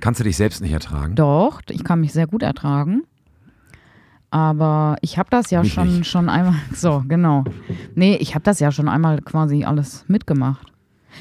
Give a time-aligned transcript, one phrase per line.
[0.00, 1.14] Kannst du dich selbst nicht ertragen?
[1.14, 3.02] doch, ich kann mich sehr gut ertragen.
[4.30, 6.10] Aber ich habe das ja Mich schon, nicht.
[6.10, 7.44] schon einmal, so, genau.
[7.94, 10.72] Nee, ich habe das ja schon einmal quasi alles mitgemacht.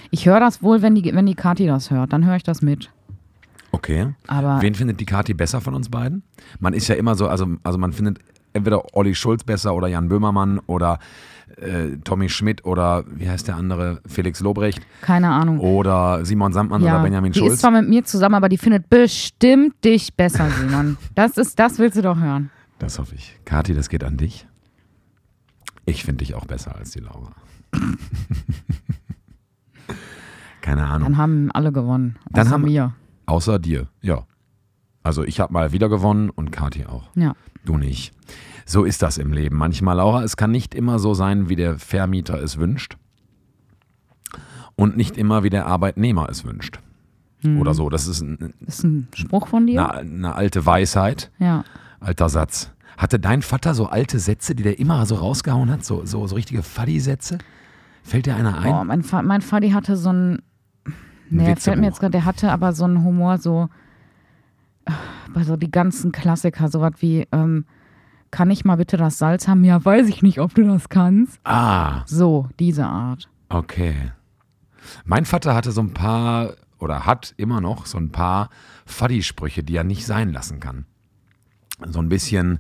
[0.10, 2.62] Ich höre das wohl, wenn die, wenn die Kathi das hört, dann höre ich das
[2.64, 2.92] mit.
[3.72, 4.14] Okay.
[4.28, 6.24] Aber Wen findet die Kathi besser von uns beiden?
[6.60, 8.20] Man ist ja immer so, also, also man findet
[8.54, 11.00] entweder Olli Schulz besser oder Jan Böhmermann oder
[11.58, 14.02] äh, Tommy Schmidt oder wie heißt der andere?
[14.08, 15.60] Felix Lobrecht keine Ahnung.
[15.60, 17.54] oder Simon Sandmann oder Benjamin die Schulz.
[17.54, 20.98] ist zwar mit mir zusammen, aber die findet bestimmt dich besser, Simon.
[21.16, 22.50] Das ist, das willst du doch hören.
[22.80, 23.38] Das hoffe ich.
[23.46, 24.48] Kathi, das geht an dich.
[25.86, 27.32] Ich finde dich auch besser als die Laura.
[30.62, 31.10] Keine Ahnung.
[31.10, 32.16] Dann haben alle gewonnen.
[32.32, 32.94] Dann Außer haben- wir.
[33.26, 34.24] Außer dir, ja.
[35.04, 37.10] Also ich habe mal wieder gewonnen und Kathi auch.
[37.16, 37.34] Ja.
[37.66, 38.14] Du nicht.
[38.66, 39.58] So ist das im Leben.
[39.58, 42.98] Manchmal, Laura, es kann nicht immer so sein, wie der Vermieter es wünscht.
[44.76, 46.80] Und nicht immer, wie der Arbeitnehmer es wünscht.
[47.60, 47.90] Oder so.
[47.90, 49.92] Das ist ein, ist ein Spruch von dir?
[49.94, 51.66] eine, eine alte Weisheit, Ja.
[52.00, 52.72] alter Satz.
[52.98, 55.84] Hatte dein Vater so alte Sätze, die der immer so rausgehauen hat?
[55.84, 57.40] So, so, so richtige Faddy-Sätze?
[58.02, 58.74] Fällt dir einer ein?
[58.74, 60.42] Oh, mein, Fa mein Vati hatte so ein.
[61.30, 63.68] Nee, fällt mir jetzt gerade, der hatte aber so einen Humor, so.
[65.34, 67.66] Bei so die ganzen Klassiker, sowas wie, ähm,
[68.32, 69.64] kann ich mal bitte das Salz haben?
[69.64, 71.40] Ja, weiß ich nicht, ob du das kannst.
[71.44, 73.30] Ah, So, diese Art.
[73.50, 74.12] Okay.
[75.06, 78.50] Mein Vater hatte so ein paar oder hat immer noch so ein paar
[78.86, 80.86] Faddy-Sprüche, die er nicht sein lassen kann.
[81.86, 82.60] So ein bisschen,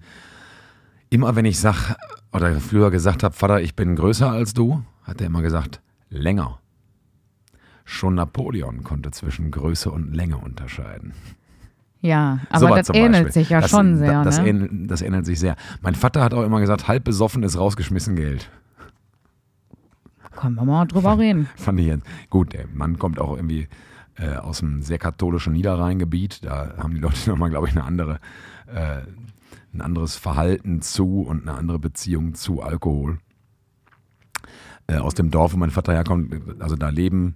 [1.09, 1.95] immer wenn ich sag
[2.31, 6.59] oder früher gesagt habe, Vater, ich bin größer als du, hat er immer gesagt, länger.
[7.83, 11.13] Schon Napoleon konnte zwischen Größe und Länge unterscheiden.
[12.03, 13.31] Ja, aber Sowas das ähnelt Beispiel.
[13.31, 14.49] sich ja das, schon sehr, das, ne?
[14.49, 15.55] ähnelt, das ähnelt sich sehr.
[15.81, 18.51] Mein Vater hat auch immer gesagt, halb besoffen ist rausgeschmissen Geld.
[20.35, 21.47] Können wir mal drüber reden.
[21.55, 22.05] Fand ich jetzt.
[22.29, 23.69] Gut, der Mann kommt auch irgendwie
[24.17, 26.43] äh, aus einem sehr katholischen Niederrheingebiet.
[26.43, 28.19] Da haben die Leute nochmal, glaube ich, eine andere,
[28.67, 29.03] äh,
[29.73, 33.19] ein anderes Verhalten zu und eine andere Beziehung zu Alkohol.
[34.87, 37.35] Äh, aus dem Dorf, wo mein Vater herkommt, also da leben,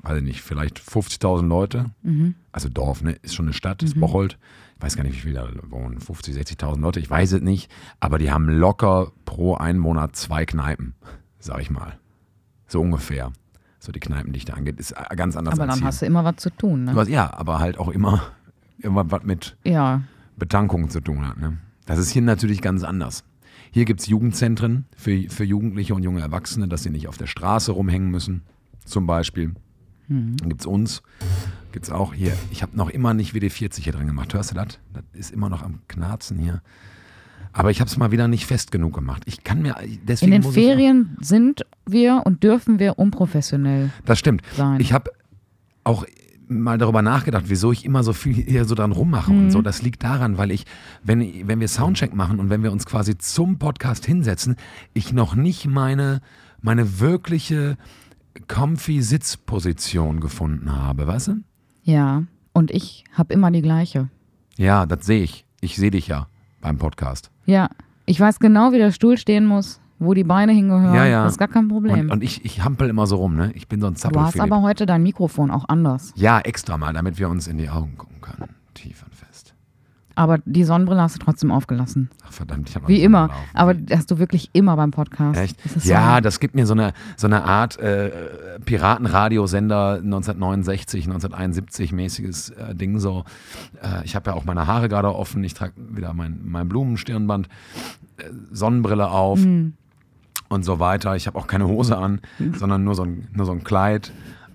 [0.00, 1.90] weiß ich nicht, vielleicht 50.000 Leute.
[2.52, 3.12] Also Dorf, ne?
[3.22, 4.38] Ist schon eine Stadt, ist Bocholt.
[4.76, 6.00] Ich weiß gar nicht, wie viele da wohnen.
[6.00, 7.70] 50, 60.000 Leute, ich weiß es nicht.
[8.00, 10.94] Aber die haben locker pro Einwohner zwei Kneipen,
[11.38, 11.98] sag ich mal.
[12.66, 13.32] So ungefähr.
[13.78, 15.86] So die Kneipendichte angeht, ist ganz anders Aber dann hier.
[15.86, 16.94] hast du immer was zu tun, ne?
[16.94, 18.22] Was, ja, aber halt auch immer,
[18.78, 20.02] immer was mit Ja.
[20.36, 21.38] Betankung zu tun hat.
[21.38, 21.58] Ne?
[21.86, 23.24] Das ist hier natürlich ganz anders.
[23.72, 27.26] Hier gibt es Jugendzentren für, für Jugendliche und junge Erwachsene, dass sie nicht auf der
[27.26, 28.42] Straße rumhängen müssen,
[28.84, 29.54] zum Beispiel.
[30.08, 31.02] Dann gibt es uns,
[31.72, 32.32] gibt es auch hier.
[32.50, 34.32] Ich habe noch immer nicht WD-40 hier drin gemacht.
[34.34, 34.78] Hörst du das?
[34.92, 36.62] Das ist immer noch am Knarzen hier.
[37.54, 39.22] Aber ich habe es mal wieder nicht fest genug gemacht.
[39.26, 43.90] Ich kann mir In deswegen den muss ich, Ferien sind wir und dürfen wir unprofessionell
[44.06, 44.42] Das stimmt.
[44.56, 44.80] sein.
[44.80, 45.10] Ich habe
[45.84, 46.04] auch
[46.48, 49.50] mal darüber nachgedacht, wieso ich immer so viel hier so dran rummache und Mhm.
[49.50, 49.62] so.
[49.62, 50.64] Das liegt daran, weil ich,
[51.02, 54.56] wenn, wenn wir Soundcheck machen und wenn wir uns quasi zum Podcast hinsetzen,
[54.94, 56.20] ich noch nicht meine,
[56.62, 57.76] meine wirkliche
[58.48, 61.32] comfy Sitzposition gefunden habe, weißt du?
[61.82, 62.24] Ja.
[62.52, 64.08] Und ich habe immer die gleiche.
[64.56, 65.44] Ja, das sehe ich.
[65.60, 66.26] Ich sehe dich ja
[66.60, 67.30] beim Podcast.
[67.46, 67.70] Ja.
[68.06, 70.94] Ich weiß genau, wie der Stuhl stehen muss, wo die Beine hingehören.
[70.94, 71.24] Ja, ja.
[71.24, 72.06] Das ist gar kein Problem.
[72.06, 73.52] Und, und ich, ich hampel immer so rum, ne?
[73.54, 76.12] Ich bin so ein du hast aber heute dein Mikrofon auch anders.
[76.16, 78.54] Ja, extra mal, damit wir uns in die Augen gucken können.
[78.74, 79.11] Tief und fest.
[80.14, 82.10] Aber die Sonnenbrille hast du trotzdem aufgelassen.
[82.26, 83.30] Ach verdammt, ich habe Wie immer.
[83.54, 85.38] Aber hast du wirklich immer beim Podcast.
[85.38, 85.56] Echt?
[85.74, 88.10] Das Ja, so, das gibt mir so eine, so eine Art äh,
[88.64, 93.24] Piratenradiosender 1969, 1971 mäßiges äh, Ding so.
[93.82, 97.48] Äh, ich habe ja auch meine Haare gerade offen, ich trage wieder mein, mein Blumenstirnband,
[98.18, 99.74] äh, Sonnenbrille auf Hm.
[100.48, 101.16] und so weiter.
[101.16, 102.20] Ich habe auch keine Hose an,
[102.56, 104.12] sondern nur so ein, nur so ein Kleid.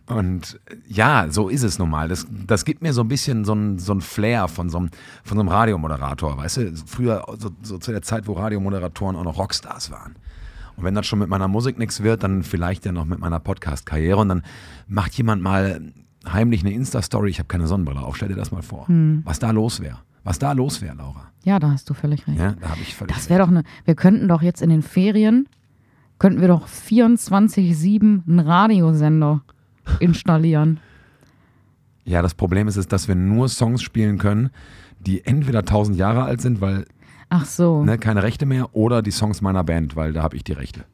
[0.08, 2.08] Und ja, so ist es nun mal.
[2.08, 4.90] Das, das gibt mir so ein bisschen so ein, so ein Flair von so, einem,
[5.24, 6.38] von so einem Radiomoderator.
[6.38, 10.16] Weißt du, früher, so, so zu der Zeit, wo Radiomoderatoren auch noch Rockstars waren.
[10.78, 13.40] Und wenn das schon mit meiner Musik nichts wird, dann vielleicht ja noch mit meiner
[13.40, 14.20] Podcast-Karriere.
[14.22, 14.44] Und dann
[14.88, 15.82] macht jemand mal
[16.26, 17.30] heimlich eine Insta-Story.
[17.30, 18.16] Ich habe keine Sonnenbrille auf.
[18.16, 18.86] Stell dir das mal vor.
[19.26, 19.98] Was da los wäre.
[20.24, 21.32] Was da los wäre, Laura.
[21.44, 22.38] ja, da hast du völlig recht.
[22.38, 23.64] Ja, da habe ich völlig Das wäre doch eine.
[23.86, 25.48] Wir könnten doch jetzt in den Ferien,
[26.20, 29.42] könnten wir doch 24-7 einen Radiosender
[30.00, 30.80] installieren.
[32.06, 34.50] Ja, das Problem ist, ist, dass wir nur Songs spielen können,
[35.00, 36.86] die entweder 1000 Jahre alt sind, weil
[37.30, 37.84] Ach so.
[37.84, 40.86] ne, keine Rechte mehr, oder die Songs meiner Band, weil da habe ich die Rechte.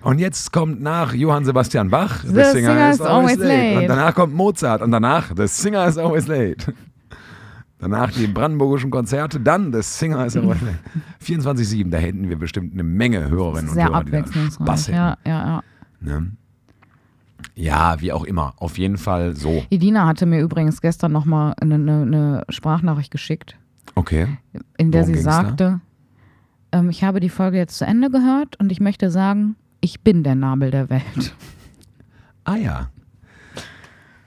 [0.00, 3.78] Und jetzt kommt nach Johann Sebastian Bach, The Singer is Always Late.
[3.80, 6.72] Und danach kommt Mozart und danach The Singer is Always Late.
[7.80, 10.78] Danach die brandenburgischen Konzerte, dann The Singer is Always Late.
[11.24, 14.24] 24-7, da hätten wir bestimmt eine Menge Hörerinnen und Hörer, die da.
[14.50, 14.96] Spaß hätten.
[14.96, 15.62] Ja, ja, ja.
[16.00, 16.32] Ne?
[17.54, 18.54] Ja, wie auch immer.
[18.56, 19.64] Auf jeden Fall so.
[19.70, 23.56] Edina hatte mir übrigens gestern nochmal eine, eine, eine Sprachnachricht geschickt,
[23.94, 24.26] Okay.
[24.76, 25.80] in der Worum sie sagte,
[26.72, 30.24] ähm, ich habe die Folge jetzt zu Ende gehört und ich möchte sagen, ich bin
[30.24, 31.34] der Nabel der Welt.
[32.44, 32.88] Ah ja.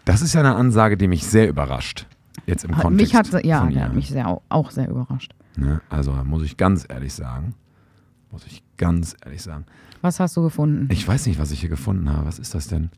[0.05, 2.07] Das ist ja eine Ansage, die mich sehr überrascht.
[2.45, 5.33] Jetzt im Kontext mich hat, ja, der hat mich sehr, auch sehr überrascht.
[5.55, 5.81] Ne?
[5.89, 7.55] Also muss ich ganz ehrlich sagen,
[8.31, 9.65] muss ich ganz ehrlich sagen.
[10.01, 10.87] Was hast du gefunden?
[10.91, 12.25] Ich weiß nicht, was ich hier gefunden habe.
[12.25, 12.89] Was ist das denn?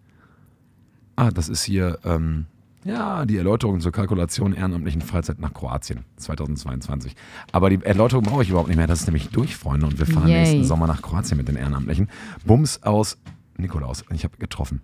[1.15, 2.45] Ah, das ist hier, ähm,
[2.85, 7.15] ja, die Erläuterung zur Kalkulation ehrenamtlichen Freizeit nach Kroatien 2022.
[7.51, 8.87] Aber die Erläuterung brauche ich überhaupt nicht mehr.
[8.87, 9.85] Das ist nämlich durch, Freunde.
[9.85, 10.39] Und wir fahren Yay.
[10.41, 12.09] nächsten Sommer nach Kroatien mit den Ehrenamtlichen.
[12.45, 13.17] Bums aus
[13.57, 14.03] Nikolaus.
[14.13, 14.81] Ich habe getroffen.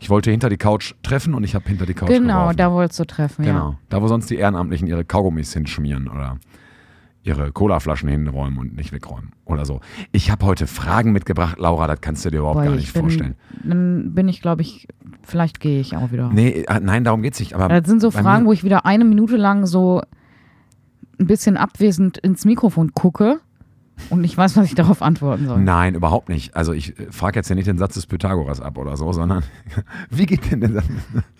[0.00, 2.56] Ich wollte hinter die Couch treffen und ich habe hinter die Couch genau, geworfen.
[2.56, 3.70] da wolltest du treffen, Genau.
[3.70, 3.78] ja.
[3.88, 6.38] Da, wo sonst die Ehrenamtlichen ihre Kaugummis hinschmieren oder
[7.24, 9.80] ihre Colaflaschen hinräumen und nicht wegräumen oder so.
[10.12, 12.92] Ich habe heute Fragen mitgebracht, Laura, das kannst du dir überhaupt Boah, gar ich nicht
[12.94, 13.34] bin, vorstellen.
[13.64, 14.88] Dann bin ich, glaube ich,
[15.22, 16.30] vielleicht gehe ich auch wieder.
[16.32, 17.54] Nee, äh, nein, darum geht's nicht.
[17.54, 20.00] Aber Das sind so Fragen, wo ich wieder eine Minute lang so
[21.20, 23.40] ein bisschen abwesend ins Mikrofon gucke
[24.10, 25.60] und ich weiß, was ich darauf antworten soll.
[25.60, 26.56] Nein, überhaupt nicht.
[26.56, 29.42] Also ich frage jetzt ja nicht den Satz des Pythagoras ab oder so, sondern
[30.10, 30.86] wie geht denn der Satz?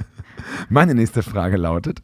[0.69, 2.03] Meine nächste Frage lautet,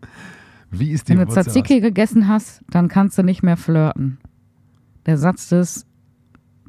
[0.70, 4.18] wie ist die Wenn du Tzatziki gegessen hast, dann kannst du nicht mehr flirten.
[5.06, 5.86] Der Satz des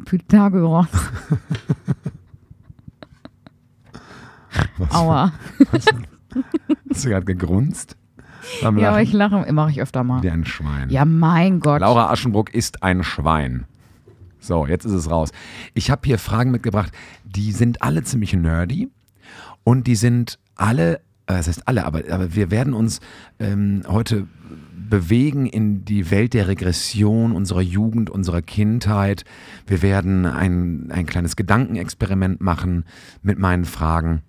[0.06, 0.88] Pythagoras.
[4.80, 5.32] aus- Aua.
[6.90, 7.98] Hast du gerade gegrunzt?
[8.62, 10.24] Ja, aber ich lache, mache ich öfter mal.
[10.24, 10.90] Wie ein Schwein.
[10.90, 11.82] Ja, mein Gott.
[11.82, 13.66] Laura Aschenbruck ist ein Schwein.
[14.40, 15.32] So, jetzt ist es raus.
[15.74, 16.92] Ich habe hier Fragen mitgebracht,
[17.26, 18.90] die sind alle ziemlich nerdy
[19.64, 20.96] und die sind alle,
[21.26, 23.00] äh, das heißt alle, aber, aber wir werden uns
[23.40, 24.28] ähm, heute
[24.90, 29.26] bewegen in die Welt der Regression unserer Jugend, unserer Kindheit.
[29.66, 32.86] Wir werden ein, ein kleines Gedankenexperiment machen
[33.22, 34.22] mit meinen Fragen.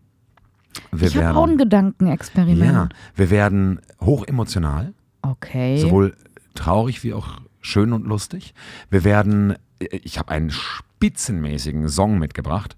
[0.92, 2.62] Wir ich habe werden, auch ein Gedankenexperiment.
[2.73, 4.92] ja, wir werden hochemotional
[5.23, 5.78] Okay.
[5.78, 6.14] sowohl
[6.54, 7.28] traurig wie auch
[7.61, 8.54] schön und lustig.
[8.90, 12.76] Wir werden, ich habe einen spitzenmäßigen Song mitgebracht.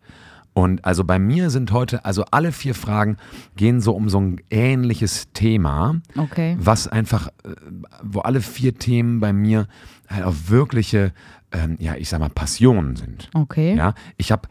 [0.52, 3.16] Und also bei mir sind heute, also alle vier Fragen
[3.56, 6.56] gehen so um so ein ähnliches Thema, Okay.
[6.58, 7.28] was einfach,
[8.02, 9.68] wo alle vier Themen bei mir
[10.08, 11.12] halt auch wirkliche,
[11.52, 13.30] ähm, ja, ich sag mal, Passionen sind.
[13.32, 13.76] Okay.
[13.76, 14.48] Ja, ich habe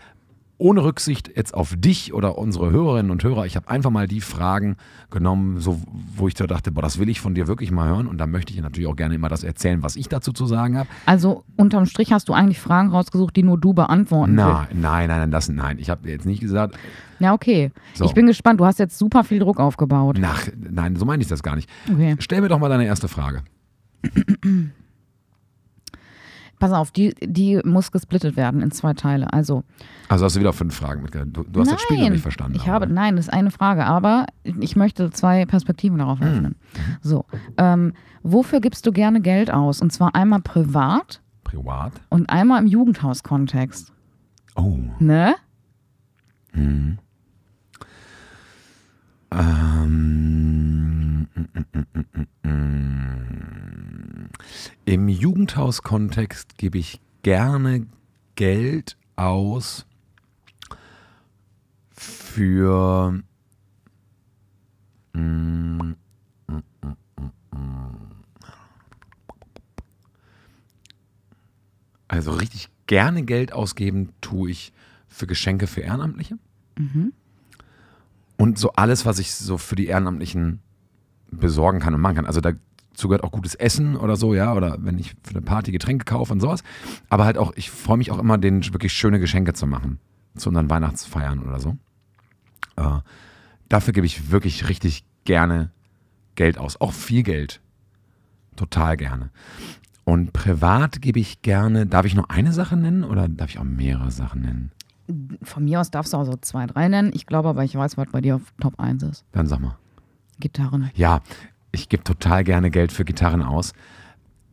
[0.60, 4.22] ohne Rücksicht jetzt auf dich oder unsere Hörerinnen und Hörer, ich habe einfach mal die
[4.22, 4.75] Fragen
[5.10, 5.82] genommen, so,
[6.16, 8.08] wo ich da dachte, boah, das will ich von dir wirklich mal hören.
[8.08, 10.78] Und da möchte ich natürlich auch gerne immer das erzählen, was ich dazu zu sagen
[10.78, 10.88] habe.
[11.06, 14.74] Also unterm Strich hast du eigentlich Fragen rausgesucht, die nur du beantworten Na, willst.
[14.82, 15.80] nein, nein, nein, das, nein.
[15.80, 16.75] Ich habe jetzt nicht gesagt,
[17.20, 17.72] Ja, okay.
[17.94, 18.06] So.
[18.06, 18.60] Ich bin gespannt.
[18.60, 20.18] Du hast jetzt super viel Druck aufgebaut.
[20.20, 21.70] nach, nein, so meine ich das gar nicht.
[21.92, 22.16] Okay.
[22.20, 23.44] Stell mir doch mal deine erste Frage.
[26.60, 29.32] Pass auf, die, die muss gesplittet werden in zwei Teile.
[29.32, 29.63] Also,
[30.10, 31.30] Also hast du wieder fünf Fragen mitgebracht.
[31.32, 32.56] Du, du hast das Spiel noch nein, nicht verstanden.
[32.58, 32.94] Ich habe, ne?
[32.94, 36.00] nein, das ist eine Frage, aber ich möchte zwei Perspektiven Hm.
[36.00, 36.56] darauf öffnen.
[37.01, 37.25] So,
[37.58, 39.82] ähm, wofür gibst du gerne Geld aus?
[39.82, 41.94] Und zwar einmal privat Privat?
[42.10, 43.94] und einmal im Jugendhauskontext.
[44.56, 44.78] Oh.
[45.00, 45.36] Ne?
[46.54, 46.98] Ähm,
[54.86, 57.86] Im Jugendhaus-Kontext gebe ich gerne
[58.36, 59.86] Geld aus
[61.91, 63.22] für
[72.08, 74.74] also richtig gerne Geld ausgeben tue ich
[75.08, 76.38] für Geschenke für Ehrenamtliche.
[78.38, 80.62] Und so alles, was ich so für die Ehrenamtlichen
[81.31, 82.25] besorgen kann und machen kann.
[82.25, 85.71] Also dazu gehört auch gutes Essen oder so, ja, oder wenn ich für eine Party
[85.71, 86.63] Getränke kaufe und sowas.
[87.09, 90.00] Aber halt auch, ich freue mich auch immer, denen wirklich schöne Geschenke zu machen.
[90.36, 91.77] Zu unseren Weihnachtsfeiern oder so.
[92.75, 93.00] Äh,
[93.67, 95.71] dafür gebe ich wirklich richtig gerne
[96.36, 96.79] Geld aus.
[96.79, 97.62] Auch viel Geld.
[98.55, 99.31] Total gerne.
[100.05, 103.63] Und privat gebe ich gerne, darf ich nur eine Sache nennen oder darf ich auch
[103.63, 104.71] mehrere Sachen nennen?
[105.43, 107.12] Von mir aus darfst du auch so zwei, drei nennen.
[107.13, 109.25] Ich glaube aber, ich weiß, was bei dir auf Top 1 ist.
[109.31, 109.77] Dann sag mal.
[110.39, 110.91] Gitarren.
[110.96, 111.22] Ja,
[111.72, 113.74] ich gebe total gerne Geld für Gitarren aus.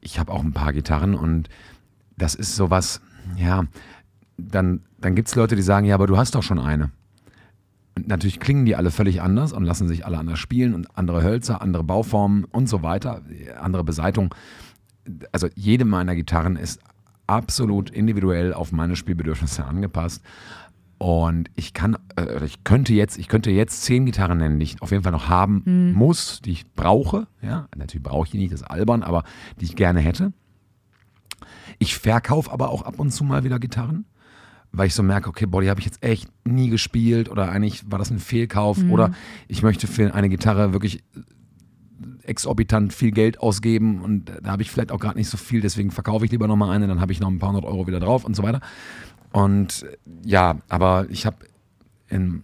[0.00, 1.48] Ich habe auch ein paar Gitarren und
[2.16, 3.00] das ist sowas,
[3.36, 3.64] ja,
[4.36, 6.90] dann, dann gibt es Leute, die sagen, ja, aber du hast doch schon eine.
[7.96, 11.22] Und natürlich klingen die alle völlig anders und lassen sich alle anders spielen und andere
[11.22, 13.22] Hölzer, andere Bauformen und so weiter,
[13.58, 14.34] andere Beseitung.
[15.32, 16.80] Also jede meiner Gitarren ist
[17.26, 20.22] absolut individuell auf meine Spielbedürfnisse angepasst.
[20.98, 24.82] Und ich kann, äh, ich könnte jetzt, ich könnte jetzt zehn Gitarren nennen, die ich
[24.82, 27.26] auf jeden Fall noch haben muss, die ich brauche.
[27.42, 29.24] Ja, natürlich brauche ich die nicht, das ist albern, aber
[29.60, 30.32] die ich gerne hätte.
[31.78, 34.06] Ich verkaufe aber auch ab und zu mal wieder Gitarren,
[34.72, 37.90] weil ich so merke, okay, boah, die habe ich jetzt echt nie gespielt oder eigentlich
[37.90, 39.10] war das ein Fehlkauf oder
[39.48, 41.02] ich möchte für eine Gitarre wirklich
[42.22, 45.90] exorbitant viel Geld ausgeben und da habe ich vielleicht auch gerade nicht so viel, deswegen
[45.90, 48.24] verkaufe ich lieber nochmal eine, dann habe ich noch ein paar hundert Euro wieder drauf
[48.24, 48.60] und so weiter.
[49.36, 49.84] Und
[50.24, 51.36] ja, aber ich habe
[52.08, 52.42] in,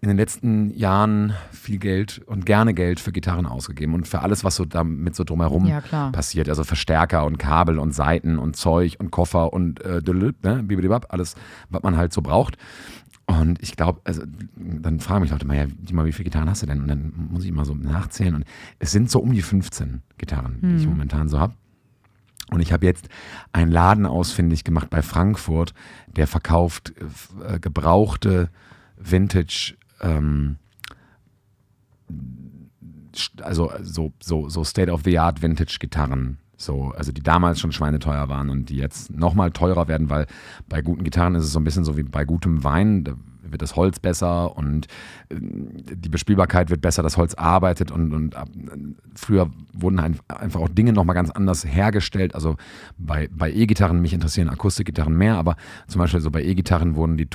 [0.00, 4.42] in den letzten Jahren viel Geld und gerne Geld für Gitarren ausgegeben und für alles,
[4.42, 6.48] was so damit so drumherum Ja, passiert.
[6.48, 10.00] Also Verstärker und Kabel und Seiten und Zeug und Koffer und äh,
[10.42, 10.64] ne,
[11.10, 11.34] alles,
[11.68, 12.56] was man halt so braucht.
[13.26, 14.22] Und ich glaube, also
[14.56, 16.80] dann fragen mich Leute mal, ja, mal, wie viele Gitarren hast du denn?
[16.80, 18.34] Und dann muss ich mal so nachzählen.
[18.34, 18.44] Und
[18.78, 21.52] es sind so um die 15 Gitarren, die ich momentan so habe.
[22.50, 23.08] Und ich habe jetzt
[23.52, 25.74] einen Laden ausfindig gemacht bei Frankfurt,
[26.06, 28.50] der verkauft äh, äh, gebrauchte
[28.96, 30.56] Vintage, ähm,
[33.40, 36.38] also so, so, so State-of-the-Art Vintage-Gitarren.
[36.56, 40.26] So, also die damals schon schweineteuer waren und die jetzt nochmal teurer werden, weil
[40.68, 43.04] bei guten Gitarren ist es so ein bisschen so wie bei gutem Wein.
[43.04, 44.86] Da wird das Holz besser und
[45.28, 48.34] äh, die Bespielbarkeit wird besser, das Holz arbeitet und, und
[49.14, 52.34] früher wurden ein, einfach auch Dinge nochmal ganz anders hergestellt.
[52.34, 52.56] Also
[52.98, 55.56] bei, bei E-Gitarren, mich interessieren Akustikgitarren mehr, aber
[55.88, 57.26] zum Beispiel so bei E-Gitarren wurden die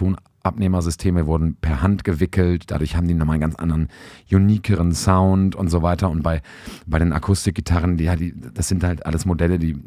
[0.50, 3.90] Tonabnehmersysteme wurden per Hand gewickelt, dadurch haben die nochmal einen ganz anderen,
[4.32, 6.10] unikeren Sound und so weiter.
[6.10, 6.42] Und bei,
[6.88, 9.78] bei den Akustikgitarren, die, die, das sind halt alles Modelle, die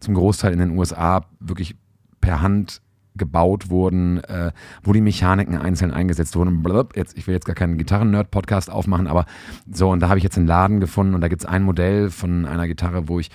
[0.00, 1.76] zum Großteil in den USA wirklich
[2.20, 2.80] per Hand
[3.14, 6.64] gebaut wurden, äh, wo die Mechaniken einzeln eingesetzt wurden.
[6.94, 9.26] Jetzt, ich will jetzt gar keinen Gitarren-Nerd-Podcast aufmachen, aber
[9.70, 12.08] so, und da habe ich jetzt einen Laden gefunden und da gibt es ein Modell
[12.08, 13.30] von einer Gitarre, wo ich,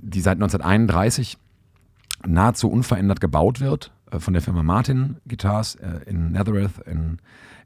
[0.00, 1.38] die seit 1931
[2.26, 7.18] nahezu unverändert gebaut wird, von der Firma Martin Guitars äh, in Nethereth in,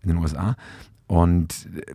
[0.03, 0.57] in den USA.
[1.07, 1.95] Und äh,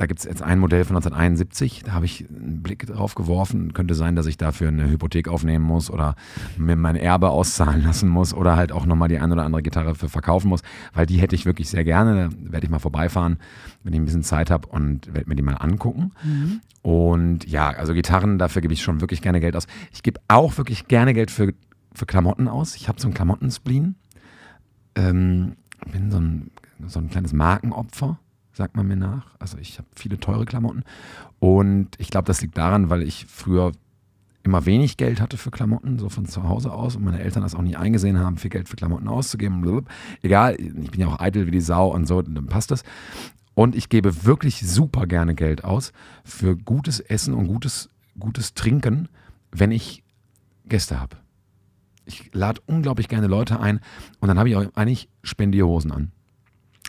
[0.00, 3.74] da gibt es jetzt ein Modell von 1971, da habe ich einen Blick drauf geworfen.
[3.74, 6.14] Könnte sein, dass ich dafür eine Hypothek aufnehmen muss oder
[6.56, 9.94] mir mein Erbe auszahlen lassen muss oder halt auch nochmal die ein oder andere Gitarre
[9.94, 10.62] für verkaufen muss,
[10.94, 12.30] weil die hätte ich wirklich sehr gerne.
[12.30, 13.36] Da werde ich mal vorbeifahren,
[13.84, 16.12] wenn ich ein bisschen Zeit habe und werde mir die mal angucken.
[16.80, 19.66] Und ja, also Gitarren, dafür gebe ich schon wirklich gerne Geld aus.
[19.92, 21.52] Ich gebe auch wirklich gerne Geld für,
[21.94, 22.76] für Klamotten aus.
[22.76, 23.96] Ich habe so einen Klamottenspleen.
[24.94, 25.56] Ähm,
[25.92, 26.50] bin so ein,
[26.86, 28.18] so ein kleines Markenopfer,
[28.52, 29.34] sagt man mir nach.
[29.38, 30.84] Also ich habe viele teure Klamotten.
[31.38, 33.72] Und ich glaube, das liegt daran, weil ich früher
[34.42, 37.54] immer wenig Geld hatte für Klamotten, so von zu Hause aus und meine Eltern das
[37.54, 39.60] auch nie eingesehen haben, viel Geld für Klamotten auszugeben.
[39.60, 39.88] Blub.
[40.22, 42.82] Egal, ich bin ja auch eitel wie die Sau und so, dann passt das.
[43.54, 45.92] Und ich gebe wirklich super gerne Geld aus
[46.24, 49.08] für gutes Essen und gutes, gutes Trinken,
[49.52, 50.02] wenn ich
[50.66, 51.16] Gäste habe.
[52.10, 53.78] Ich lade unglaublich gerne Leute ein
[54.18, 56.10] und dann habe ich auch eigentlich Spendierhosen an.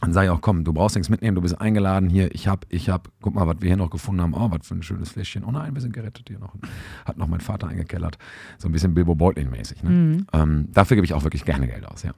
[0.01, 2.65] Dann sage ich auch, komm, du brauchst nichts mitnehmen, du bist eingeladen hier, ich hab,
[2.69, 5.11] ich hab, guck mal, was wir hier noch gefunden haben, oh, was für ein schönes
[5.11, 5.43] Fläschchen.
[5.43, 6.55] Oh nein, wir sind gerettet hier noch.
[7.05, 8.17] Hat noch mein Vater eingekellert.
[8.57, 9.83] So ein bisschen Bilbo Beutlin-mäßig.
[9.83, 10.25] Ne?
[10.33, 12.13] Ähm, dafür gebe ich auch wirklich gerne Geld aus, ja.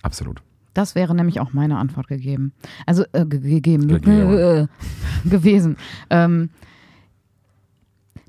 [0.00, 0.40] Absolut.
[0.72, 2.52] Das wäre nämlich auch meine Antwort gegeben.
[2.86, 4.38] Also äh, ge- gegeben, ge Gegeben.
[5.24, 5.76] äh, gewesen.
[6.08, 6.48] Ähm,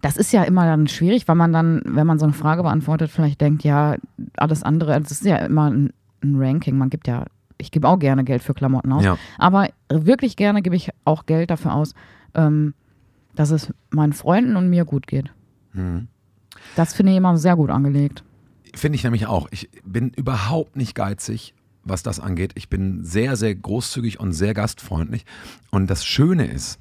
[0.07, 3.11] das ist ja immer dann schwierig, weil man dann, wenn man so eine Frage beantwortet,
[3.11, 3.97] vielleicht denkt, ja,
[4.37, 5.91] alles andere, das ist ja immer ein,
[6.23, 6.77] ein Ranking.
[6.77, 7.25] Man gibt ja,
[7.57, 9.17] ich gebe auch gerne Geld für Klamotten aus, Ja.
[9.37, 11.93] aber wirklich gerne gebe ich auch Geld dafür aus,
[12.35, 12.73] ähm,
[13.35, 15.29] dass es meinen Freunden und mir gut geht.
[16.77, 18.23] Das finde ich immer sehr gut angelegt.
[18.73, 19.47] Finde ich nämlich auch.
[19.51, 22.53] Ich bin überhaupt nicht geizig, was das angeht.
[22.55, 25.25] Ich bin sehr, sehr großzügig und sehr gastfreundlich.
[25.69, 26.79] Und das Schöne ist,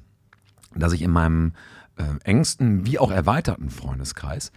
[0.75, 1.51] dass ich in meinem
[1.97, 4.51] äh, engsten wie auch erweiterten Freundeskreis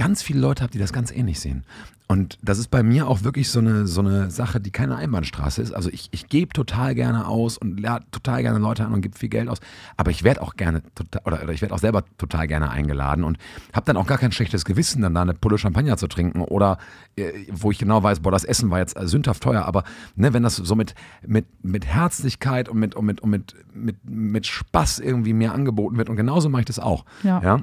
[0.00, 1.62] ganz viele Leute habe, die das ganz ähnlich sehen.
[2.08, 5.60] Und das ist bei mir auch wirklich so eine, so eine Sache, die keine Einbahnstraße
[5.60, 5.72] ist.
[5.72, 9.16] Also ich, ich gebe total gerne aus und lade total gerne Leute an und gebe
[9.16, 9.58] viel Geld aus.
[9.98, 13.24] Aber ich werde auch gerne total, oder, oder ich werde auch selber total gerne eingeladen
[13.24, 13.36] und
[13.74, 16.78] habe dann auch gar kein schlechtes Gewissen, dann da eine Pulle Champagner zu trinken oder
[17.16, 19.66] äh, wo ich genau weiß, boah, das Essen war jetzt äh, sündhaft teuer.
[19.66, 19.84] Aber
[20.16, 20.94] ne, wenn das so mit,
[21.26, 25.98] mit, mit Herzlichkeit und mit, und mit, und mit, mit, mit Spaß irgendwie mir angeboten
[25.98, 27.04] wird und genauso mache ich das auch.
[27.22, 27.42] Ja.
[27.42, 27.60] ja?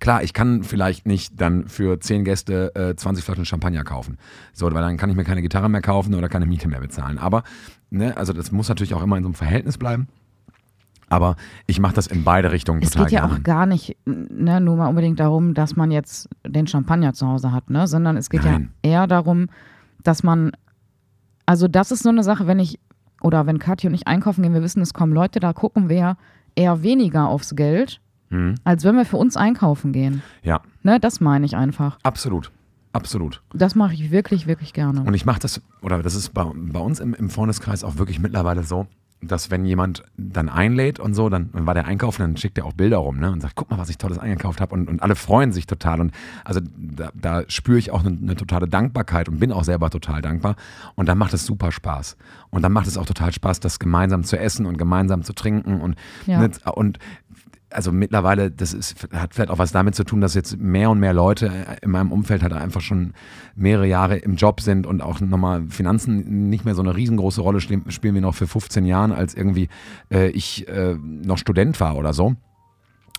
[0.00, 4.18] Klar, ich kann vielleicht nicht dann für zehn Gäste äh, 20 Flaschen Champagner kaufen.
[4.52, 7.18] So, weil dann kann ich mir keine Gitarre mehr kaufen oder keine Miete mehr bezahlen.
[7.18, 7.42] Aber,
[7.90, 10.08] ne, also das muss natürlich auch immer in so einem Verhältnis bleiben.
[11.08, 11.36] Aber
[11.66, 13.34] ich mache das in beide Richtungen Es total geht ja gerne.
[13.34, 17.52] auch gar nicht ne, nur mal unbedingt darum, dass man jetzt den Champagner zu Hause
[17.52, 17.86] hat, ne?
[17.86, 18.70] sondern es geht Nein.
[18.84, 19.48] ja eher darum,
[20.02, 20.52] dass man,
[21.46, 22.80] also das ist so eine Sache, wenn ich,
[23.20, 26.16] oder wenn Kathi und ich einkaufen gehen, wir wissen, es kommen Leute, da gucken wir
[26.56, 28.00] eher weniger aufs Geld,
[28.34, 28.54] Mhm.
[28.64, 30.22] als wenn wir für uns einkaufen gehen.
[30.42, 31.98] Ja, Ne, das meine ich einfach.
[32.02, 32.50] absolut.
[32.92, 33.42] Absolut.
[33.52, 35.00] Das mache ich wirklich, wirklich gerne.
[35.02, 38.20] Und ich mache das, oder das ist bei, bei uns im, im Freundeskreis auch wirklich
[38.20, 38.86] mittlerweile so,
[39.20, 42.66] dass wenn jemand dann einlädt und so, dann, dann war der einkaufen, dann schickt er
[42.66, 45.02] auch Bilder rum ne, und sagt, guck mal, was ich tolles eingekauft habe und, und
[45.02, 46.12] alle freuen sich total und
[46.44, 50.20] also da, da spüre ich auch eine, eine totale Dankbarkeit und bin auch selber total
[50.20, 50.56] dankbar
[50.94, 52.16] und dann macht es super Spaß
[52.50, 55.80] und dann macht es auch total Spaß, das gemeinsam zu essen und gemeinsam zu trinken
[55.80, 56.40] und, Ja.
[56.40, 56.98] ne, und
[57.74, 61.00] also mittlerweile, das ist, hat vielleicht auch was damit zu tun, dass jetzt mehr und
[61.00, 61.50] mehr Leute
[61.82, 63.12] in meinem Umfeld halt einfach schon
[63.56, 67.60] mehrere Jahre im Job sind und auch nochmal Finanzen nicht mehr so eine riesengroße Rolle
[67.60, 69.68] spielen, spielen wie noch für 15 Jahren, als irgendwie
[70.10, 72.36] äh, ich äh, noch Student war oder so.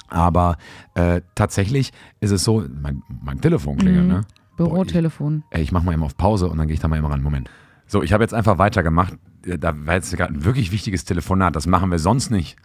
[0.07, 0.57] Aber
[0.93, 4.11] äh, tatsächlich ist es so, mein, mein Telefon klingelt, Mhm.
[4.11, 4.21] ne?
[4.57, 5.43] Bürotelefon.
[5.49, 7.21] Ey, ich mach mal eben auf Pause und dann gehe ich da mal eben ran.
[7.21, 7.49] Moment.
[7.87, 9.17] So, ich habe jetzt einfach weitergemacht.
[9.41, 11.55] Da war jetzt gerade ein wirklich wichtiges Telefonat.
[11.55, 12.55] Das machen wir sonst nicht.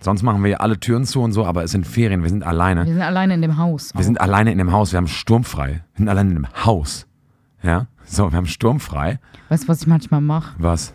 [0.00, 2.44] Sonst machen wir ja alle Türen zu und so, aber es sind Ferien, wir sind
[2.44, 2.84] alleine.
[2.84, 3.92] Wir sind alleine in dem Haus.
[3.94, 5.68] Wir sind alleine in dem Haus, wir haben sturmfrei.
[5.94, 7.06] Wir sind alleine in dem Haus.
[7.62, 7.86] Ja?
[8.04, 9.18] So, wir haben sturmfrei.
[9.48, 10.94] Weißt du, was ich manchmal mache, Was?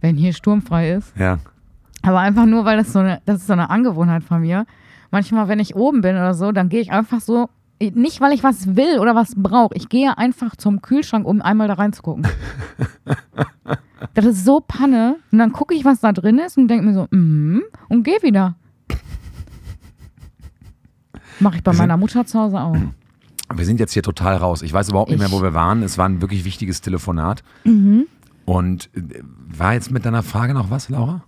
[0.00, 1.16] wenn hier sturmfrei ist?
[1.16, 1.38] Ja.
[2.02, 4.66] Aber einfach nur, weil das so eine, das ist so eine Angewohnheit von mir.
[5.10, 7.48] Manchmal, wenn ich oben bin oder so, dann gehe ich einfach so,
[7.90, 11.68] nicht weil ich was will oder was brauche, ich gehe einfach zum Kühlschrank, um einmal
[11.68, 12.26] da reinzugucken.
[14.14, 15.16] das ist so Panne.
[15.32, 18.22] Und dann gucke ich, was da drin ist und denke mir so, mhm, und gehe
[18.22, 18.56] wieder.
[21.40, 22.76] Mache ich bei meiner Mutter zu Hause auch.
[23.54, 24.62] Wir sind jetzt hier total raus.
[24.62, 25.32] Ich weiß überhaupt nicht mehr, Mhm.
[25.32, 25.82] wo wir waren.
[25.82, 27.42] Es war ein wirklich wichtiges Telefonat.
[28.46, 31.22] Und äh, war jetzt mit deiner Frage noch was, Laura?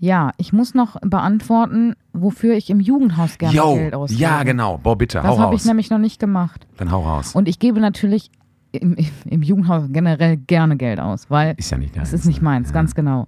[0.00, 4.20] Ja, ich muss noch beantworten, wofür ich im Jugendhaus gerne Jo, Geld ausgebe.
[4.22, 4.78] ja, genau.
[4.78, 6.66] Boah, bitte, Das hau habe ich nämlich noch nicht gemacht.
[6.76, 7.34] Dann hau raus.
[7.34, 8.30] Und ich gebe natürlich
[8.70, 12.08] im, im Jugendhaus generell gerne Geld aus, weil ist ja nicht deins.
[12.12, 12.74] es ist nicht meins, Ja.
[12.74, 13.26] ganz genau.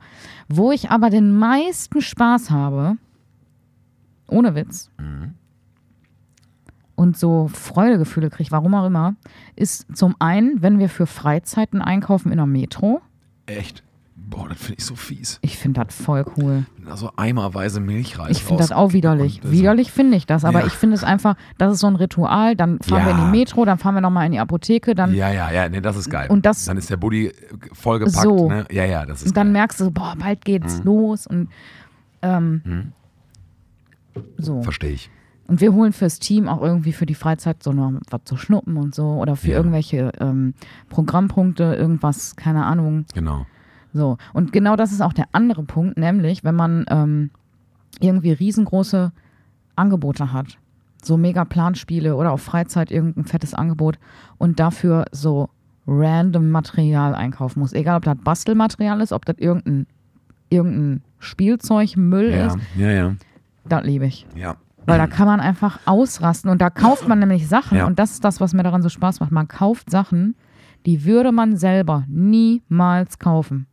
[0.49, 2.97] Wo ich aber den meisten Spaß habe,
[4.29, 5.35] ohne Witz, Mhm.
[6.95, 9.15] und so Freudegefühle kriege, warum auch immer,
[9.57, 13.01] ist zum einen, wenn wir für Freizeiten einkaufen in der Metro.
[13.47, 13.83] Echt?
[14.31, 15.39] Boah, das finde ich so fies.
[15.43, 16.65] Ich finde das voll cool.
[16.77, 19.41] Wenn da so eimerweise Milchreis Ich finde das auch widerlich.
[19.41, 20.67] das- Widerlich finde ich das, aber Ja.
[20.67, 22.55] ich finde es einfach, das ist so ein Ritual.
[22.55, 23.25] Dann fahren wir in Ja.
[23.25, 25.97] die Metro, dann fahren wir nochmal in die Apotheke, dann Ja, ja, ja, nee, das
[25.97, 26.29] ist geil.
[26.31, 27.33] Und das- dann ist der Buddy äh,
[27.73, 28.17] vollgepackt.
[28.23, 28.49] So.
[28.49, 28.67] Ne?
[28.71, 29.53] Ja, ja, das ist Und dann geil.
[29.55, 31.49] merkst du, boah, bald geht's los und
[32.23, 32.93] ähm,
[34.39, 34.63] so.
[34.63, 35.11] Verstehe ich.
[35.47, 38.77] Und wir holen fürs Team auch irgendwie für die Freizeit so noch was zu schnuppen
[38.77, 39.57] und so oder für Ja.
[39.57, 40.55] irgendwelche ähm,
[40.89, 43.05] Programmpunkte, irgendwas, keine Ahnung.
[43.15, 43.47] Genau.
[43.93, 44.17] So.
[44.33, 47.31] Und genau das ist auch der andere Punkt, nämlich wenn man ähm,
[48.01, 49.13] irgendwie riesengroße
[49.77, 50.59] Angebote hat,
[51.03, 53.99] so mega Planspiele oder auf Freizeit irgendein fettes Angebot
[54.39, 55.49] und dafür so
[55.87, 57.73] random Material einkaufen muss.
[57.73, 59.87] Egal, ob das Bastelmaterial ist, ob das irgendein,
[60.51, 63.15] irgendein Spielzeugmüll Ja, ist, ja, ja.
[63.69, 64.27] das liebe ich.
[64.37, 64.57] Ja.
[64.87, 67.87] Weil da kann man einfach ausrasten und da kauft man nämlich Sachen Ja.
[67.87, 69.31] und das ist das, was mir daran so Spaß macht.
[69.31, 70.35] Man kauft Sachen,
[70.87, 73.67] die würde man selber niemals kaufen.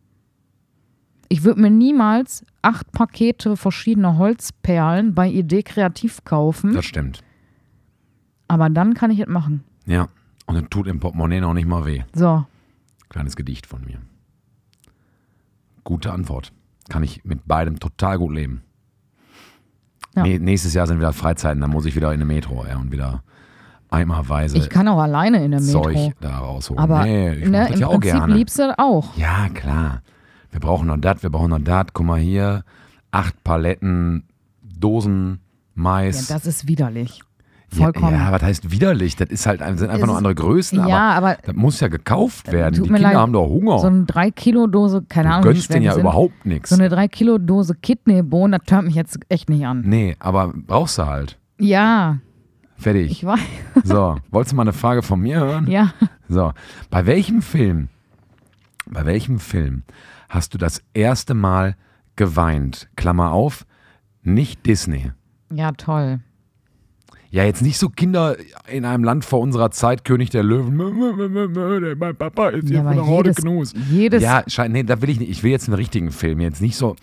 [1.29, 7.21] Ich würde mir niemals acht Pakete verschiedener Holzperlen bei Idee Kreativ kaufen, Das stimmt.
[8.47, 9.63] aber dann kann ich es machen.
[9.85, 10.07] Ja.
[10.45, 12.03] Und dann tut im Portemonnaie noch nicht mal weh.
[12.13, 12.45] So,
[13.09, 13.99] Kleines Gedicht von mir.
[15.83, 16.51] Gute Antwort.
[16.89, 18.63] Kann ich mit beidem total gut leben.
[20.15, 20.23] Ja.
[20.23, 23.23] Nächstes Jahr sind wieder Freizeiten, dann muss ich wieder in eine Metro ja, und wieder
[23.89, 25.83] eimerweise ich kann auch alleine in der Metro.
[25.83, 26.79] Zeug da rausholen.
[26.79, 28.33] aber nee, ich ne, im ja auch Prinzip gerne.
[28.33, 29.15] liebst du auch.
[29.17, 30.01] Ja, klar.
[30.58, 31.86] Wir brauchen noch das, wir brauchen noch das.
[31.93, 32.63] Guck mal hier,
[33.12, 34.24] acht Paletten
[34.63, 35.38] Dosen Ja,
[35.76, 36.26] Mais.
[36.26, 37.22] das ist widerlich.
[37.72, 38.13] vollkommen.
[38.13, 39.15] Ja, ja, was heißt widerlich?
[39.17, 42.52] Das ist halt, sind einfach nur andere Größen, aber, ja, aber das muss ja gekauft
[42.52, 42.74] werden.
[42.74, 43.78] Die Kinder leid, haben doch Hunger.
[43.78, 46.02] so eine 3-Kilo-Dose, keine du Ahnung, wie gönnst denen ja sind.
[46.02, 46.70] überhaupt nichts.
[46.72, 49.82] So eine 3-Kilo-Dose Kidneybohnen, das hört mich jetzt echt nicht an.
[49.86, 51.38] nee, aber brauchst du halt.
[51.60, 52.17] Ja,
[52.78, 53.12] Fertig.
[53.12, 53.39] ich weiß.
[53.84, 55.67] So, wolltest du mal eine Frage von mir hören?
[55.70, 55.93] Ja.
[56.30, 56.52] So,
[56.89, 57.89] bei welchem Film,
[58.91, 59.84] bei welchem Film
[60.30, 61.76] hast du das erste Mal
[62.15, 62.89] geweint?
[62.95, 63.65] Klammer auf,
[64.23, 65.12] nicht Disney.
[65.54, 66.19] Ja, toll.
[67.30, 68.38] Ja, jetzt nicht so Kinder
[68.71, 70.76] in einem Land vor unserer Zeit, König der Löwen.
[72.00, 73.73] Mein Papa ist hier Ja, von der Horde Gnus.
[73.89, 75.30] jedes Ja, nee, da will ich nicht.
[75.30, 76.39] Ich will jetzt einen richtigen Film.
[76.39, 76.95] Jetzt nicht so.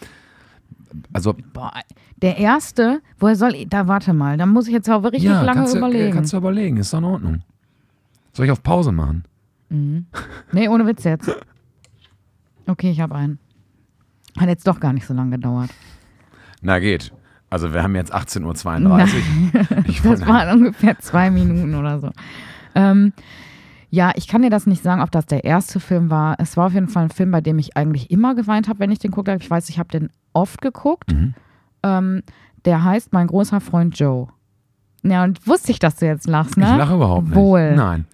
[1.12, 1.73] Also, Boah,
[2.23, 5.42] der erste, woher soll ich, da warte mal, da muss ich jetzt auch richtig ja,
[5.42, 6.12] lange kannst, du, überlegen.
[6.14, 6.77] kannst du überlegen.
[6.79, 7.42] Ist doch in Ordnung.
[8.33, 9.25] Soll ich auf Pause machen?
[9.68, 11.31] nee, ohne Witz jetzt.
[12.66, 13.38] Okay, ich habe einen.
[14.38, 15.70] Hat jetzt doch gar nicht so lange gedauert.
[16.61, 17.12] Na, geht.
[17.50, 19.85] Also, wir haben jetzt 18.32 Uhr.
[19.87, 22.11] Ich Das waren ungefähr zwei Minuten oder so.
[22.74, 23.12] Ähm,
[23.90, 26.35] ja, ich kann dir das nicht sagen, ob das der erste Film war.
[26.40, 28.90] Es war auf jeden Fall ein Film, bei dem ich eigentlich immer geweint habe, wenn
[28.90, 29.37] ich den gucke.
[29.40, 31.12] Ich weiß, ich habe den oft geguckt.
[31.12, 31.35] Mhm.
[31.85, 32.22] Ähm,
[32.64, 34.29] der heißt Mein großer Freund Joe.
[35.05, 36.64] Ja, und wusste ich, dass du jetzt lachst, ne?
[36.64, 37.37] Ich lache überhaupt nicht.
[37.37, 37.77] Wohl.
[37.77, 38.07] Nein.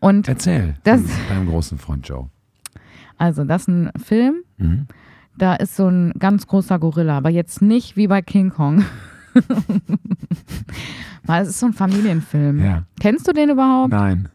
[0.00, 0.76] Und Erzähl.
[0.84, 2.30] Das- deinem großen Freund Joe.
[3.22, 4.86] Also, das ist ein Film, Mhm.
[5.38, 8.84] da ist so ein ganz großer Gorilla, aber jetzt nicht wie bei King Kong.
[11.24, 12.62] Weil es ist so ein Familienfilm.
[12.64, 12.82] Ja.
[13.00, 13.92] Kennst du den überhaupt?
[13.92, 14.28] Nein.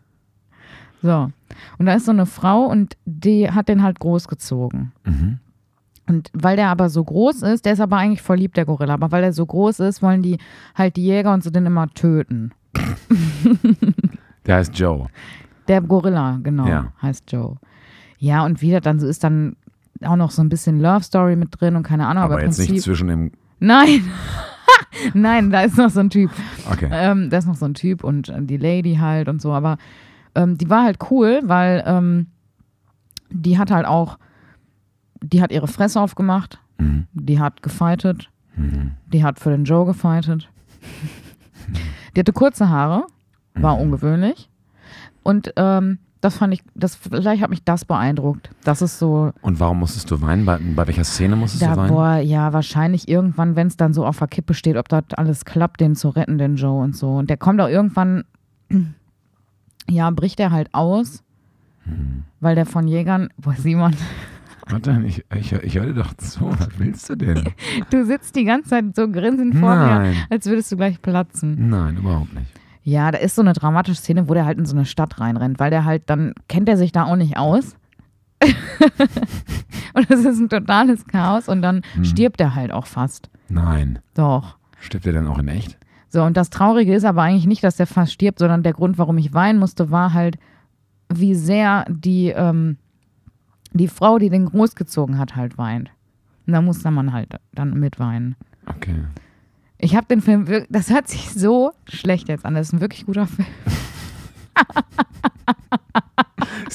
[1.01, 1.29] So.
[1.77, 4.91] Und da ist so eine Frau und die hat den halt großgezogen.
[5.05, 5.39] Mhm.
[6.07, 8.93] Und weil der aber so groß ist, der ist aber eigentlich voll lieb, der Gorilla,
[8.93, 10.37] aber weil er so groß ist, wollen die
[10.75, 12.51] halt die Jäger und so den immer töten.
[14.45, 15.07] Der heißt Joe.
[15.67, 16.93] Der Gorilla, genau, Ja.
[17.01, 17.57] heißt Joe.
[18.17, 19.55] Ja, und wie das dann so ist, dann
[20.03, 22.57] auch noch so ein bisschen Love Story mit drin und keine Ahnung, aber, Aber jetzt
[22.57, 22.73] Prinzip.
[22.75, 23.31] nicht zwischen dem.
[23.59, 24.01] Nein!
[25.13, 26.31] Nein, da ist noch so ein Typ.
[26.71, 26.89] Okay.
[26.91, 29.77] Ähm, da ist noch so ein Typ und äh, die Lady halt und so, aber
[30.35, 32.27] ähm, die war halt cool, weil ähm,
[33.29, 34.17] die hat halt auch,
[35.21, 37.07] die hat ihre Fresse aufgemacht, Mhm.
[37.13, 38.91] die hat gefightet, Mhm.
[39.11, 40.49] die hat für den Joe gefightet.
[42.15, 43.05] die hatte kurze Haare,
[43.55, 43.81] war Mhm.
[43.83, 44.49] ungewöhnlich.
[45.23, 48.49] Und ähm, das fand ich, das vielleicht hat mich das beeindruckt.
[48.63, 50.45] Das ist so, Und warum musstest du weinen?
[50.45, 51.89] Bei, bei welcher Szene musstest da, du weinen?
[51.93, 55.45] boah, ja, wahrscheinlich irgendwann, wenn es dann so auf der Kippe steht, ob das alles
[55.45, 57.15] klappt, den zu retten, den Joe und so.
[57.17, 58.23] Und der kommt auch irgendwann,
[59.89, 61.23] ja, bricht er halt aus,
[61.83, 62.23] Hm.
[62.41, 63.95] weil der von Jägern, boah, Simon,
[64.69, 66.41] Warte, ich, ich, ich höre dir doch zu.
[66.59, 67.41] Was willst du denn?
[67.89, 70.11] du sitzt die ganze Zeit so grinsend vor Nein.
[70.11, 71.69] mir, als würdest du gleich platzen.
[71.69, 72.51] Nein, überhaupt nicht.
[72.89, 75.59] Ja, da ist so eine dramatische Szene, wo der halt in so eine Stadt reinrennt,
[75.59, 77.75] weil der halt, dann kennt er sich da auch nicht aus.
[79.93, 82.05] und es ist ein totales Chaos und dann Hm.
[82.05, 83.29] stirbt er halt auch fast.
[83.49, 83.99] Nein.
[84.13, 84.55] Doch.
[84.79, 85.77] Stirbt er denn auch in echt?
[86.07, 88.97] So, und das Traurige ist aber eigentlich nicht, dass der fast stirbt, sondern der Grund,
[88.97, 90.37] warum ich weinen musste, war halt,
[91.13, 92.77] wie sehr die, ähm,
[93.73, 95.91] die Frau, die den großgezogen hat, halt weint.
[96.45, 98.37] Und da musste man halt dann mitweinen.
[98.65, 98.95] Okay.
[99.79, 102.55] Ich habe den Film wirklich, das hört sich so schlecht jetzt an.
[102.55, 103.47] Das ist ein wirklich guter Film.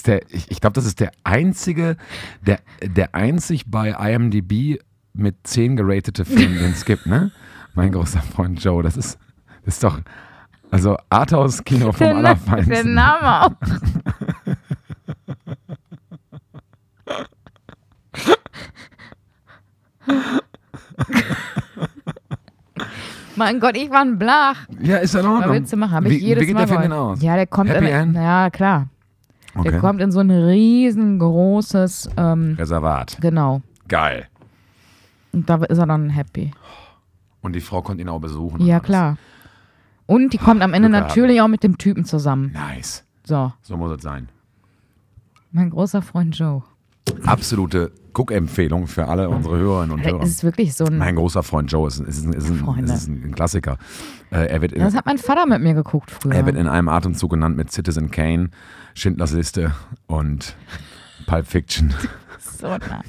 [0.07, 1.97] Der, ich ich glaube, das ist der einzige,
[2.45, 4.81] der, der einzig bei IMDb
[5.13, 7.31] mit 10 geratete Film, den es gibt, ne?
[7.75, 8.83] Mein großer Freund Joe.
[8.83, 9.17] Das ist,
[9.65, 10.01] das ist doch,
[10.73, 12.95] also Arthouse-Kino vom Der, Na- der Allerfeinsten.
[12.95, 13.53] Name auch.
[23.45, 24.67] mein Gott, ich war ein Blach.
[24.81, 25.93] Ja, ist ja in Was willst du machen?
[25.95, 27.23] Hab ich wie, jedes wie geht Mal der Film denn aus?
[27.23, 28.15] Ja, der kommt Happy in, End?
[28.17, 28.89] Ja, klar.
[29.55, 29.79] Der Okay.
[29.81, 33.19] kommt in so ein riesengroßes, ähm, Reservat.
[33.21, 33.61] genau.
[33.89, 34.27] Geil.
[35.33, 36.51] Und da ist er dann happy.
[37.43, 38.61] Und die Frau konnte ihn auch besuchen.
[38.61, 38.87] und Ja, alles.
[38.87, 39.17] klar.
[40.07, 42.53] Und die kommt am Ende Glück natürlich auch mit dem Typen zusammen.
[42.53, 43.05] Nice.
[43.25, 44.29] So, So muss es sein.
[45.53, 46.63] mein großer Freund Joe.
[47.27, 50.23] Absolute Guckempfehlung für alle unsere Hörerinnen und Hörer.
[50.23, 50.99] Es ist wirklich so ein.
[50.99, 52.93] Mein großer Freund Joe ist, ist, ist, ein, Freunde.
[52.93, 53.79] ist ein Klassiker.
[54.31, 56.35] Äh, er, wird in, Das hat mein Vater mit mir geguckt früher.
[56.35, 58.51] er wird in einem Atemzug genannt mit Citizen Kane,
[58.95, 59.73] Schindlers Liste
[60.07, 60.57] und
[61.27, 61.95] Pulp Fiction.
[62.59, 63.03] so nah.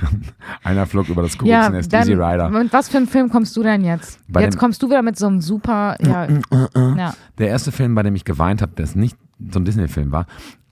[0.64, 2.48] Einer flog über das Ja, Kuckucksnest, dann, Easy Rider.
[2.50, 4.18] mit was für einen Film kommst du denn jetzt?
[4.28, 5.96] Bei jetzt kommst du wieder mit so einem super.
[6.00, 6.26] Ja,
[6.74, 7.14] ja.
[7.38, 9.16] Der erste Film, bei dem ich geweint habe, der ist nicht
[9.50, 10.26] so ein Disney-Film war.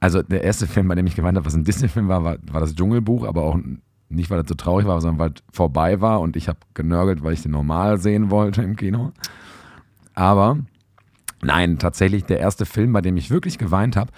[0.05, 2.61] Also der erste Film, bei dem ich geweint habe, was ein Disney-Film war, war, war
[2.61, 3.59] das Dschungelbuch, aber auch
[4.11, 7.25] nicht, weil das so traurig war, sondern weil es vorbei war und ich habe genörgelt,
[7.25, 9.13] weil ich den normal sehen wollte im Kino.
[10.13, 10.59] Aber
[11.41, 14.13] nein, tatsächlich der erste Film, bei dem ich wirklich geweint habe,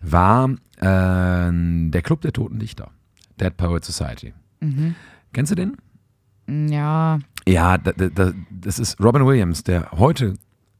[0.00, 2.92] war äh, der Club der Toten Dichter,
[3.40, 4.34] Dead Poet Society.
[4.60, 4.94] Mhm.
[5.32, 5.76] Kennst du den?
[6.70, 7.92] Ja, Ja, da,
[8.48, 10.34] das ist Robin Williams, der heute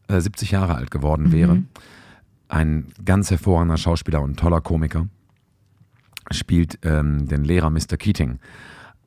[0.07, 1.65] äh, 70 Jahre alt geworden wäre.
[2.53, 5.09] Ein ganz hervorragender Schauspieler und toller Komiker.
[6.31, 7.97] Spielt ähm, den Lehrer Mr.
[7.97, 8.41] Keating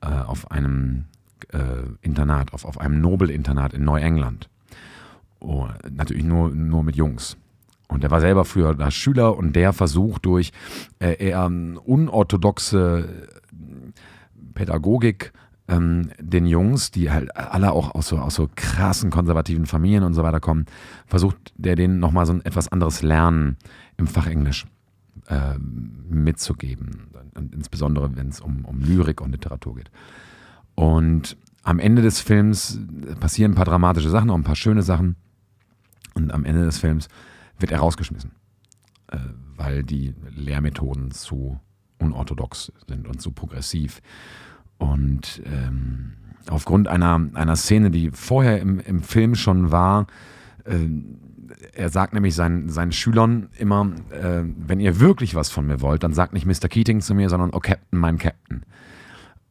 [0.02, 1.06] äh, auf einem
[1.54, 1.60] äh,
[2.02, 4.50] Internat, auf, auf einem Nobelinternat in Neuengland.
[5.40, 7.38] Oh, natürlich nur, nur mit Jungs.
[7.88, 10.52] Und er war selber früher da Schüler und der versucht durch
[10.98, 13.28] äh, eher unorthodoxe
[14.56, 15.34] Pädagogik
[15.67, 20.13] ähm, den Jungs, die halt alle auch aus so, aus so krassen konservativen Familien und
[20.13, 20.65] so weiter kommen,
[21.08, 23.58] versucht der denen nochmal so ein etwas anderes Lernen
[23.97, 24.65] im Fach Englisch
[25.28, 27.08] äh, mitzugeben.
[27.34, 29.91] Und insbesondere, wenn es um, um Lyrik und Literatur geht.
[30.75, 32.80] Und am Ende des Films
[33.19, 35.15] passieren ein paar dramatische Sachen, auch ein paar schöne Sachen.
[36.13, 37.08] Und am Ende des Films
[37.60, 38.32] wird er rausgeschmissen,
[39.12, 39.17] äh,
[39.56, 41.60] weil die Lehrmethoden zu
[41.97, 44.01] unorthodox sind und zu progressiv.
[44.78, 46.14] Und ähm,
[46.50, 50.08] aufgrund einer, einer Szene, die vorher im, im Film schon war,
[50.66, 50.88] äh,
[51.74, 56.04] er sagt nämlich seinen, seinen Schülern immer, äh, wenn ihr wirklich was von mir wollt,
[56.04, 56.68] dann sagt nicht Mr.
[56.68, 58.64] Keating zu mir, sondern oh Captain, mein Captain.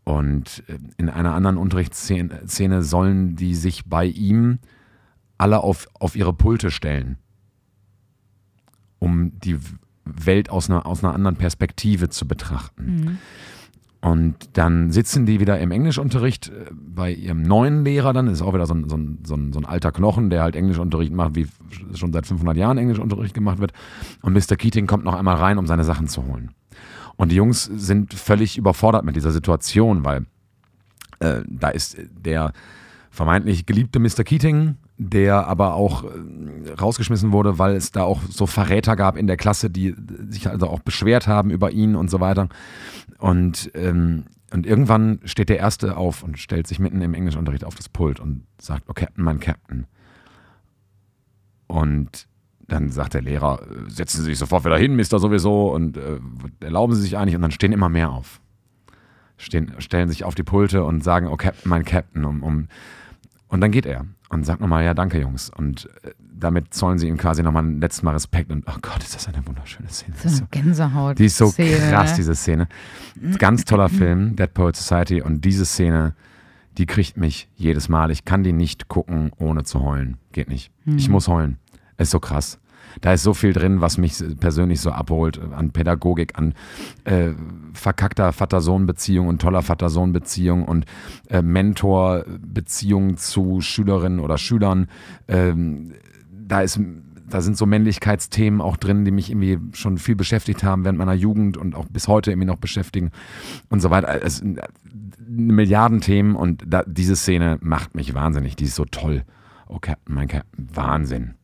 [0.05, 4.59] Und äh, in einer anderen Unterrichtsszene sollen die sich bei ihm
[5.39, 7.17] alle auf, auf ihre Pulte stellen,
[8.99, 9.59] um die
[10.05, 12.85] Welt aus einer, aus einer anderen Perspektive zu betrachten.
[12.85, 13.19] Mhm.
[14.05, 18.53] Und dann sitzen die wieder im Englischunterricht äh, bei ihrem neuen Lehrer, dann ist auch
[18.53, 21.37] wieder so ein, so, ein, so, ein, so ein alter Knochen, der halt Englischunterricht macht,
[21.37, 21.47] wie
[21.95, 23.73] schon seit 500 Jahren Englischunterricht gemacht wird.
[24.21, 24.57] Und Mr.
[24.57, 26.51] Keating kommt noch einmal rein, um seine Sachen zu holen.
[27.17, 30.27] Und die Jungs sind völlig überfordert mit dieser Situation, weil
[31.21, 32.53] äh, da ist der
[33.11, 34.23] vermeintlich geliebte Mr.
[34.23, 39.27] Keating, der aber auch äh, rausgeschmissen wurde, weil es da auch so Verräter gab in
[39.27, 39.95] der Klasse, die
[40.29, 42.49] sich also auch beschwert haben über ihn und so weiter.
[43.19, 47.75] Und, ähm, und irgendwann steht der Erste auf und stellt sich mitten im Englischunterricht auf
[47.75, 49.87] das Pult und sagt, oh Captain, mein Captain.
[51.67, 52.29] Und
[52.69, 56.21] dann sagt der Lehrer, äh, setzen Sie sich sofort wieder hin, Mister sowieso, und äh,
[56.61, 57.35] erlauben Sie sich eigentlich.
[57.35, 58.41] Und dann stehen immer mehr auf.
[59.39, 62.25] Stehen, stellen sich auf die Pulte und sagen, oh Captain, mein Captain.
[62.25, 62.69] Um, um,
[63.49, 65.51] und dann geht er und sagt nochmal, ja, danke Jungs.
[65.51, 68.51] Und äh, damit zollen sie ihm quasi nochmal ein letztes Mal Respekt.
[68.51, 70.15] Und oh Gott, ist das eine wunderschöne Szene.
[70.23, 71.19] So eine Gänsehaut.
[71.19, 71.91] Die ist so Szene.
[71.91, 72.69] krass, diese Szene.
[73.39, 75.23] Ganz toller Film, Dead Poet Society.
[75.23, 76.15] Und diese Szene,
[76.79, 78.11] die kriegt mich jedes Mal.
[78.11, 80.17] Ich kann die nicht gucken, ohne zu heulen.
[80.33, 80.71] Geht nicht.
[80.97, 81.59] Ich muss heulen.
[81.97, 82.59] Ist so krass.
[83.01, 86.55] Da ist so viel drin, was mich persönlich so abholt an Pädagogik, an
[87.05, 87.31] äh,
[87.73, 90.87] verkackter Vater-Sohn-Beziehung und toller Vater-Sohn-Beziehung und
[91.29, 94.89] äh, Mentor-Beziehung zu Schülerinnen oder Schülern.
[95.29, 95.93] Ähm,
[96.31, 96.79] da ist
[97.29, 101.15] da sind so Männlichkeitsthemen auch drin, die mich irgendwie schon viel beschäftigt haben während meiner
[101.15, 103.11] Jugend und auch bis heute irgendwie noch beschäftigen
[103.71, 104.23] und so weiter.
[104.23, 104.61] Es sind
[105.27, 108.57] Milliarden Themen und da, diese Szene macht mich wahnsinnig.
[108.57, 109.25] Die ist so toll.
[109.67, 111.35] Oh, Captain, mein Captain, Wahnsinn.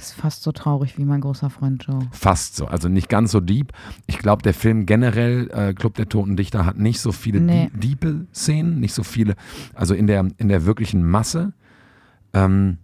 [0.00, 1.98] Ist fast so traurig wie mein großer Freund Joe.
[2.10, 3.72] Fast so, also nicht ganz so deep.
[4.06, 7.70] Ich glaube, der Film generell, äh, Club der Toten Dichter, hat nicht so viele Nee.
[7.74, 9.34] die- diepe Szenen, nicht so viele,
[9.74, 11.52] also in der, in der wirklichen Masse.
[12.32, 12.78] Ähm,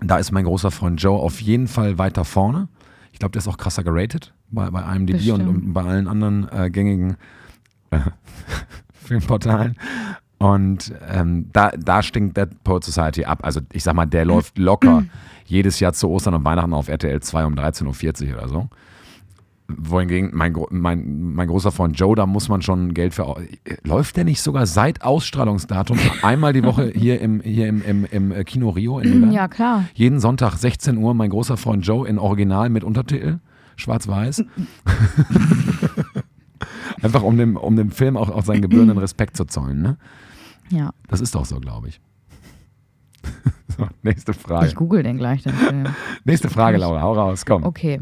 [0.00, 2.68] da ist mein großer Freund Joe auf jeden Fall weiter vorne.
[3.12, 6.48] Ich glaube, der ist auch krasser geratet bei, bei IMDb und, und bei allen anderen
[6.50, 7.16] äh, gängigen
[7.90, 7.98] äh,
[8.94, 9.76] Filmportalen.
[10.42, 13.40] Und ähm, da, da stinkt Dead Poet Society ab.
[13.42, 15.04] Also ich sag mal, der läuft locker
[15.46, 18.68] jedes Jahr zu Ostern und Weihnachten auf RTL 2 um 13.40 Uhr oder so.
[19.68, 23.36] Wohingegen mein, mein, mein großer Freund Joe, da muss man schon Geld für.
[23.84, 28.32] Läuft der nicht sogar seit Ausstrahlungsdatum einmal die Woche hier im, hier im, im, im
[28.32, 29.32] äh, Kino Rio in Milan?
[29.32, 29.84] Ja, klar.
[29.94, 33.38] Jeden Sonntag 16 Uhr mein großer Freund Joe in Original mit Untertitel,
[33.76, 34.44] schwarz-weiß.
[37.02, 39.82] Einfach um dem, um dem Film auch, auch seinen gebührenden Respekt zu zollen.
[39.82, 39.96] Ne?
[40.72, 40.90] Ja.
[41.08, 42.00] Das ist doch so, glaube ich.
[43.76, 44.66] so, nächste Frage.
[44.66, 45.86] Ich google den gleich, den Film.
[46.24, 47.62] Nächste Frage, Laura, hau raus, komm.
[47.64, 48.00] Okay.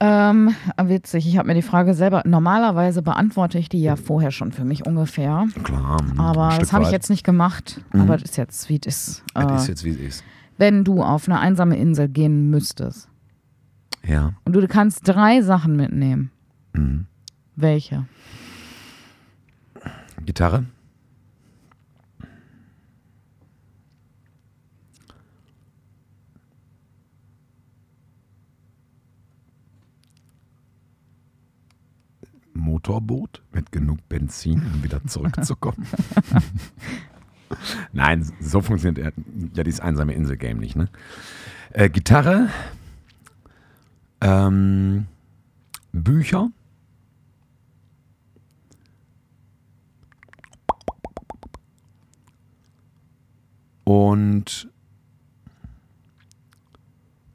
[0.00, 4.52] ähm, witzig, ich habe mir die Frage selber, normalerweise beantworte ich die ja vorher schon
[4.52, 5.46] für mich ungefähr.
[5.62, 7.80] Klar, ein Aber das habe ich jetzt nicht gemacht.
[7.92, 9.24] Aber das ist jetzt, wie es ist.
[9.34, 10.24] Das Äh, ist jetzt, wie es ist.
[10.56, 13.08] wenn du auf eine einsame Insel gehen müsstest
[14.06, 14.32] Ja.
[14.44, 16.30] und du kannst drei Sachen mitnehmen,
[16.72, 17.06] Mhm.
[17.56, 18.06] welche?
[20.24, 20.64] Gitarre.
[32.52, 35.86] Motorboot mit genug Benzin, um wieder zurückzukommen.
[37.92, 39.14] Nein, so funktioniert
[39.54, 40.76] ja dieses einsame Insel-Game nicht.
[40.76, 40.88] Ne?
[41.72, 42.48] Äh, Gitarre,
[44.20, 45.06] ähm,
[45.92, 46.50] Bücher,
[53.90, 54.68] und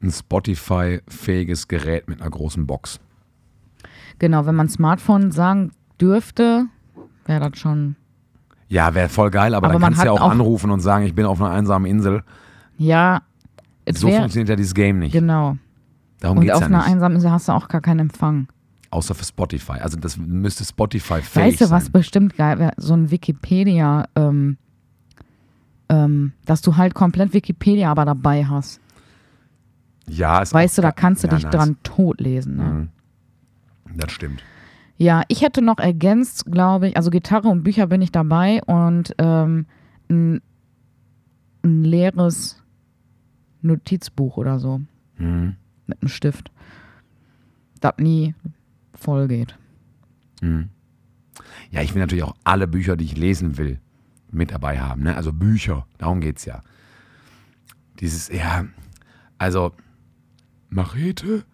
[0.02, 2.98] ein Spotify-fähiges Gerät mit einer großen Box.
[4.18, 6.66] Genau, wenn man Smartphone sagen dürfte,
[7.26, 7.96] wäre das schon.
[8.68, 10.80] Ja, wäre voll geil, aber, Aber dann man kannst du ja auch, auch- anrufen und
[10.80, 12.22] sagen, ich bin auf einer einsamen Insel.
[12.78, 13.20] Ja,
[13.92, 15.12] So wär, funktioniert ja dieses Game nicht.
[15.12, 15.56] genau.
[16.20, 16.86] Darum Und auf ja einer nicht.
[16.88, 18.48] einsamen Insel hast du auch gar keinen Empfang.
[18.90, 19.72] Außer für Spotify.
[19.80, 21.92] Also das müsste Spotify fähig Weißt du, was sein.
[21.92, 22.72] bestimmt geil wäre?
[22.78, 24.56] So ein Wikipedia, ähm,
[25.88, 28.80] ähm, dass du halt komplett Wikipedia aber dabei hast.
[30.08, 31.52] Ja, ist Weißt du, da kannst du ja, dich nice.
[31.54, 32.56] dran totlesen.
[32.56, 32.64] Ne?
[32.64, 32.88] Mhm.
[33.96, 34.42] Das stimmt.
[34.98, 39.14] Ja, ich hätte noch ergänzt, glaube ich, also Gitarre und Bücher bin ich dabei und
[39.18, 39.66] ähm,
[40.08, 40.40] ein,
[41.62, 42.62] ein leeres
[43.62, 44.80] Notizbuch oder so
[45.18, 45.56] Mhm.
[45.86, 46.50] mit einem Stift,
[47.80, 48.34] das nie
[48.94, 49.56] voll geht.
[50.40, 50.68] Mhm.
[51.70, 53.78] Ja, ich will natürlich auch alle Bücher, die ich lesen will,
[54.36, 55.02] mit dabei haben.
[55.02, 55.16] Ne?
[55.16, 56.62] Also Bücher, darum geht es ja.
[58.00, 58.66] Dieses, ja,
[59.38, 59.72] also
[60.68, 61.44] Machete,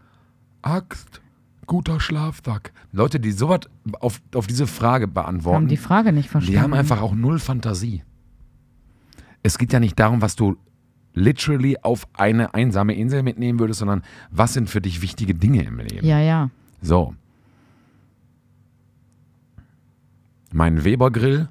[0.63, 1.21] Axt,
[1.67, 2.73] guter Schlafsack.
[2.93, 3.61] Leute, die sowas
[4.01, 6.53] auf, auf diese Frage Haben beantworten, die Frage nicht verstanden.
[6.53, 8.03] die haben einfach auch null Fantasie.
[9.43, 10.57] Es geht ja nicht darum, was du
[11.15, 15.79] literally auf eine einsame Insel mitnehmen würdest, sondern was sind für dich wichtige Dinge im
[15.79, 16.07] Leben.
[16.07, 16.51] Ja, ja.
[16.81, 17.15] So.
[20.53, 21.49] Mein Weber-Grill,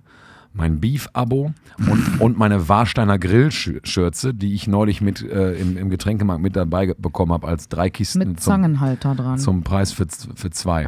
[0.53, 1.53] mein Beef-Abo
[1.89, 6.93] und, und meine Warsteiner Grillschürze, die ich neulich mit äh, im, im Getränkemarkt mit dabei
[6.97, 9.39] bekommen habe, als drei Kisten Mit zum, Zangenhalter dran.
[9.39, 10.87] zum Preis für, für zwei.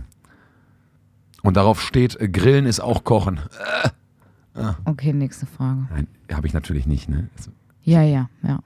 [1.42, 3.40] Und darauf steht, äh, Grillen ist auch Kochen.
[4.86, 5.88] Okay, nächste Frage.
[5.90, 7.10] Nein, habe ich natürlich nicht.
[7.10, 7.28] Ne?
[7.36, 7.52] Also,
[7.84, 8.60] Ja, ja, ja.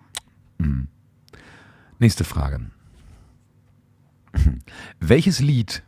[1.99, 2.59] Nächste Frage.
[4.99, 5.83] Welches Lied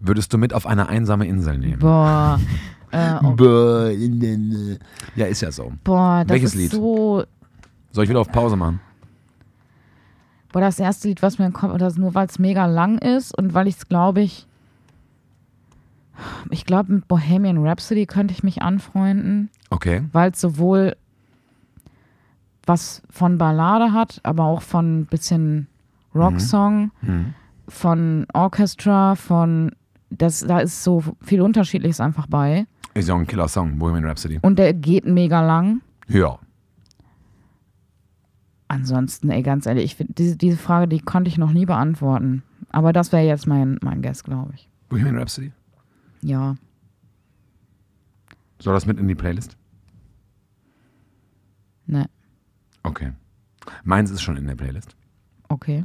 [0.00, 1.78] würdest du mit auf eine einsame Insel nehmen?
[1.80, 2.40] Boah,
[2.92, 4.78] äh, oh, Bäh, ne, ne.
[5.16, 5.72] Ja, ist ja so.
[5.84, 6.70] boah, das Welches ist Lied?
[6.72, 7.24] so.
[7.92, 8.80] Soll ich wieder auf Pause machen?
[10.52, 13.54] Boah, das erste Lied, was mir Kopf, das nur weil es mega lang ist und
[13.54, 14.46] weil ich es, glaube ich,
[16.50, 20.02] ich glaube, mit Bohemian Rhapsody könnte ich mich anfreunden, Okay.
[20.12, 20.96] weil es sowohl
[22.66, 25.66] was von Ballade hat, aber auch von ein bisschen
[26.14, 27.34] Rocksong, Hm.
[27.68, 29.72] von Orchestra, von
[30.10, 32.66] das, da ist so viel Unterschiedliches einfach bei.
[32.94, 34.38] Ist ja auch ein Killer-Song, Bohemian Rhapsody.
[34.42, 35.80] Und der geht mega lang.
[36.08, 36.38] Ja.
[38.68, 42.42] Ansonsten, ey, ganz ehrlich, ich find, diese, diese Frage, die konnte ich noch nie beantworten.
[42.70, 44.68] Aber das wäre jetzt mein, mein Guess, glaube ich.
[44.88, 45.52] Bohemian Rhapsody?
[46.22, 46.56] Ja.
[48.60, 49.56] Soll das mit in die Playlist?
[51.86, 52.06] Ne,
[52.82, 53.12] Okay.
[53.84, 54.96] Meins ist schon in der Playlist.
[55.48, 55.84] okay.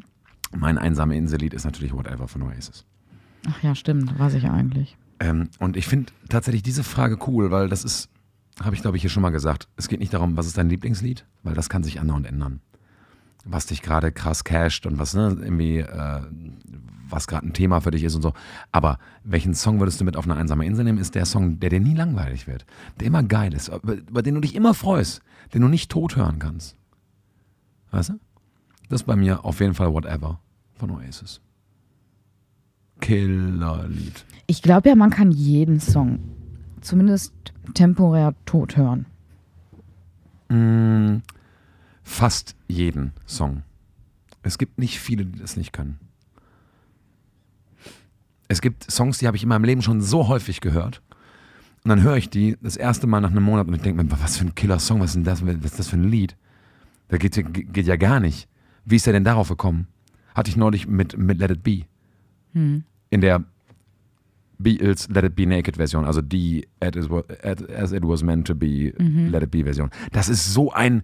[0.55, 2.85] Mein einsame Insellied ist natürlich Whatever von Oasis.
[3.49, 4.95] Ach ja, stimmt, weiß ich eigentlich.
[5.19, 8.09] Ähm, und ich finde tatsächlich diese Frage cool, weil das ist,
[8.61, 10.69] habe ich glaube ich hier schon mal gesagt, es geht nicht darum, was ist dein
[10.69, 12.61] Lieblingslied, weil das kann sich andauernd ändern.
[13.45, 16.21] Was dich gerade krass casht und was ne, irgendwie, äh,
[17.07, 18.33] was gerade ein Thema für dich ist und so.
[18.71, 21.69] Aber welchen Song würdest du mit auf eine einsame Insel nehmen, ist der Song, der
[21.69, 22.65] dir nie langweilig wird,
[22.99, 25.21] der immer geil ist, über, über den du dich immer freust,
[25.53, 26.75] den du nicht tot hören kannst.
[27.91, 28.19] Weißt du?
[28.89, 30.39] Das ist bei mir auf jeden Fall Whatever
[30.73, 31.41] von Oasis.
[33.01, 34.25] Killerlied.
[34.47, 36.19] Ich glaube ja, man kann jeden Song
[36.81, 37.33] zumindest
[37.73, 39.05] temporär tot hören.
[40.49, 41.21] Mm,
[42.03, 43.63] fast jeden Song.
[44.43, 45.99] Es gibt nicht viele, die das nicht können.
[48.47, 51.01] Es gibt Songs, die habe ich in meinem Leben schon so häufig gehört.
[51.83, 54.11] Und dann höre ich die das erste Mal nach einem Monat und ich denke mir,
[54.11, 56.35] was für ein Killer-Song, was ist denn das, was ist das für ein Lied?
[57.07, 58.47] Das geht, ja- geht ja gar nicht.
[58.85, 59.87] Wie ist er denn darauf gekommen?
[60.35, 61.85] Hatte ich neulich mit, mit Let It Be.
[62.55, 63.43] In der
[64.57, 69.43] Beatles Let It Be Naked Version, also die As It Was, Meant to Be Let
[69.43, 69.89] It Be Version.
[70.11, 71.03] Das ist so ein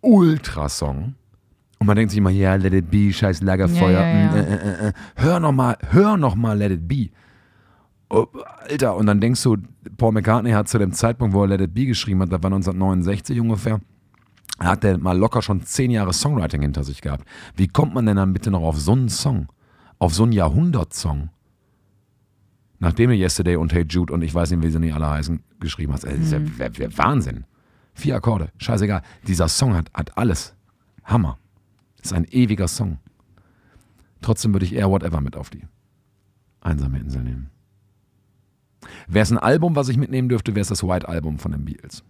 [0.00, 1.14] Ultrasong.
[1.78, 4.00] Und man denkt sich immer, ja, Let It Be, scheiß Lagerfeuer.
[4.00, 4.36] Ja, ja, ja.
[4.36, 4.92] Äh, äh, äh.
[5.16, 7.10] Hör noch mal, hör noch mal Let It Be.
[8.08, 8.26] Oh,
[8.68, 9.56] Alter, und dann denkst du,
[9.96, 12.52] Paul McCartney hat zu dem Zeitpunkt, wo er Let It Be geschrieben hat, das war
[12.52, 13.80] 1969 ungefähr,
[14.60, 17.26] hat er mal locker schon zehn Jahre Songwriting hinter sich gehabt.
[17.56, 19.48] Wie kommt man denn dann bitte noch auf so einen Song?
[19.98, 21.30] Auf so einen Jahrhundertsong?
[22.78, 25.42] Nachdem du Yesterday und Hey Jude und ich weiß nicht, wie sie nicht alle heißen,
[25.60, 26.04] geschrieben hast.
[26.04, 27.44] Ey, Das ist ja w- w- Wahnsinn.
[27.94, 29.02] Vier Akkorde, scheißegal.
[29.26, 30.54] Dieser Song hat, hat alles.
[31.04, 31.38] Hammer.
[31.96, 32.98] Das ist ein ewiger Song.
[34.20, 35.62] Trotzdem würde ich eher Whatever mit auf die
[36.60, 37.50] einsame Insel nehmen.
[39.06, 41.64] Wäre es ein Album, was ich mitnehmen dürfte, wäre es das White Album von den
[41.64, 42.04] Beatles.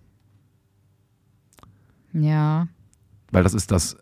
[2.12, 2.66] Ja.
[3.30, 3.96] Weil das ist das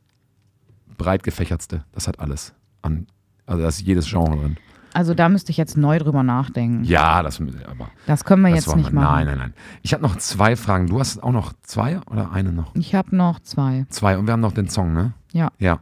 [0.96, 1.84] breit gefächertste.
[1.92, 2.54] Das hat alles.
[2.82, 3.06] An,
[3.46, 4.56] also da ist jedes Genre drin.
[4.94, 6.84] Also da müsste ich jetzt neu drüber nachdenken.
[6.84, 7.90] Ja, das aber.
[8.06, 9.04] Das können wir das jetzt nicht machen.
[9.04, 9.54] Nein, nein, nein.
[9.82, 10.86] Ich habe noch zwei Fragen.
[10.86, 12.72] Du hast auch noch zwei oder eine noch?
[12.76, 13.86] Ich habe noch zwei.
[13.88, 14.16] Zwei.
[14.16, 15.12] Und wir haben noch den Song, ne?
[15.32, 15.50] Ja.
[15.58, 15.80] Ja.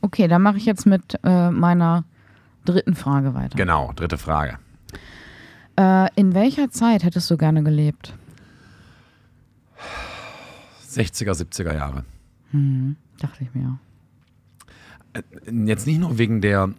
[0.00, 2.04] Okay, dann mache ich jetzt mit äh, meiner
[2.64, 3.56] dritten Frage weiter.
[3.56, 4.58] Genau, dritte Frage.
[5.78, 8.12] Äh, in welcher Zeit hättest du gerne gelebt?
[10.90, 12.04] 60er, 70er Jahre.
[12.50, 13.78] Hm, dachte ich mir.
[15.66, 16.70] Jetzt nicht nur wegen der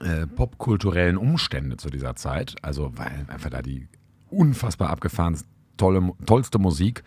[0.00, 3.88] äh, popkulturellen Umstände zu dieser Zeit, also weil einfach da die
[4.30, 5.38] unfassbar abgefahren
[5.76, 7.04] tolle, tollste Musik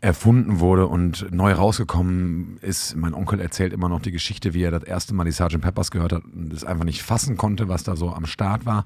[0.00, 2.94] erfunden wurde und neu rausgekommen ist.
[2.96, 5.60] Mein Onkel erzählt immer noch die Geschichte, wie er das erste Mal die Sgt.
[5.60, 8.84] Peppers gehört hat und es einfach nicht fassen konnte, was da so am Start war.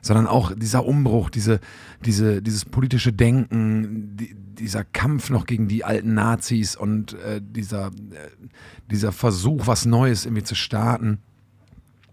[0.00, 1.60] Sondern auch dieser Umbruch, diese,
[2.04, 7.88] diese, dieses politische Denken, die, dieser Kampf noch gegen die alten Nazis und äh, dieser,
[7.88, 7.90] äh,
[8.90, 11.18] dieser Versuch, was Neues irgendwie zu starten.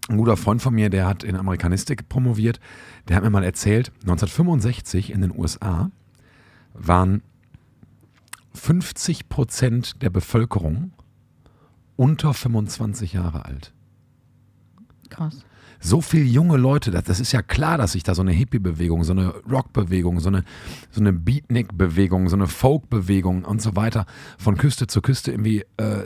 [0.07, 2.59] Ein guter Freund von mir, der hat in Amerikanistik promoviert,
[3.07, 5.91] der hat mir mal erzählt, 1965 in den USA
[6.73, 7.21] waren
[8.56, 10.91] 50 Prozent der Bevölkerung
[11.95, 13.74] unter 25 Jahre alt.
[15.10, 15.45] Krass.
[15.80, 19.03] So viele junge Leute, das, das ist ja klar, dass sich da so eine Hippie-Bewegung,
[19.03, 20.43] so eine Rock-Bewegung, so eine,
[20.89, 24.06] so eine Beatnik-Bewegung, so eine Folk-Bewegung und so weiter
[24.38, 26.03] von Küste zu Küste irgendwie äh,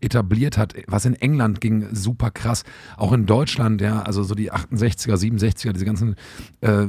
[0.00, 2.64] etabliert hat, was in England ging super krass,
[2.96, 6.16] auch in Deutschland, ja, also so die 68er, 67er, diese ganzen
[6.60, 6.86] äh,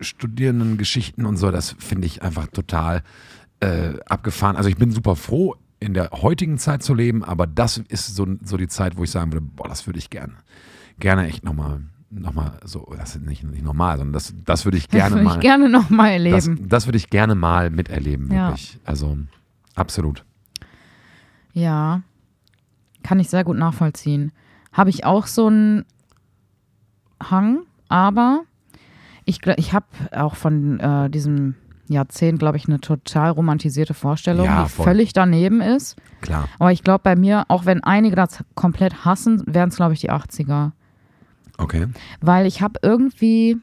[0.00, 3.02] Studierendengeschichten und so, das finde ich einfach total
[3.62, 4.56] äh, abgefahren.
[4.56, 8.26] Also ich bin super froh, in der heutigen Zeit zu leben, aber das ist so,
[8.42, 10.34] so die Zeit, wo ich sagen würde, boah, das würde ich gerne,
[10.98, 14.88] gerne echt nochmal nochmal so, das ist nicht, nicht normal, sondern das, das würde ich
[14.88, 15.34] gerne das mal.
[15.36, 16.58] Ich gerne noch mal erleben.
[16.60, 18.74] Das, das würde ich gerne mal miterleben, wirklich.
[18.74, 18.80] Ja.
[18.84, 19.16] Also
[19.74, 20.24] absolut.
[21.54, 22.02] Ja,
[23.02, 24.32] kann ich sehr gut nachvollziehen.
[24.72, 25.86] Habe ich auch so einen
[27.22, 28.42] Hang, aber
[29.24, 31.54] ich, ich habe auch von äh, diesem
[31.92, 34.84] Jahrzehnt, glaube ich, eine total romantisierte Vorstellung, Ja, die voll.
[34.84, 35.96] völlig daneben ist.
[36.20, 36.48] Klar.
[36.58, 40.00] Aber ich glaube, bei mir, auch wenn einige das komplett hassen, wären es, glaube ich,
[40.00, 40.72] die 80er.
[41.58, 41.86] Okay.
[42.20, 43.58] Weil ich habe irgendwie,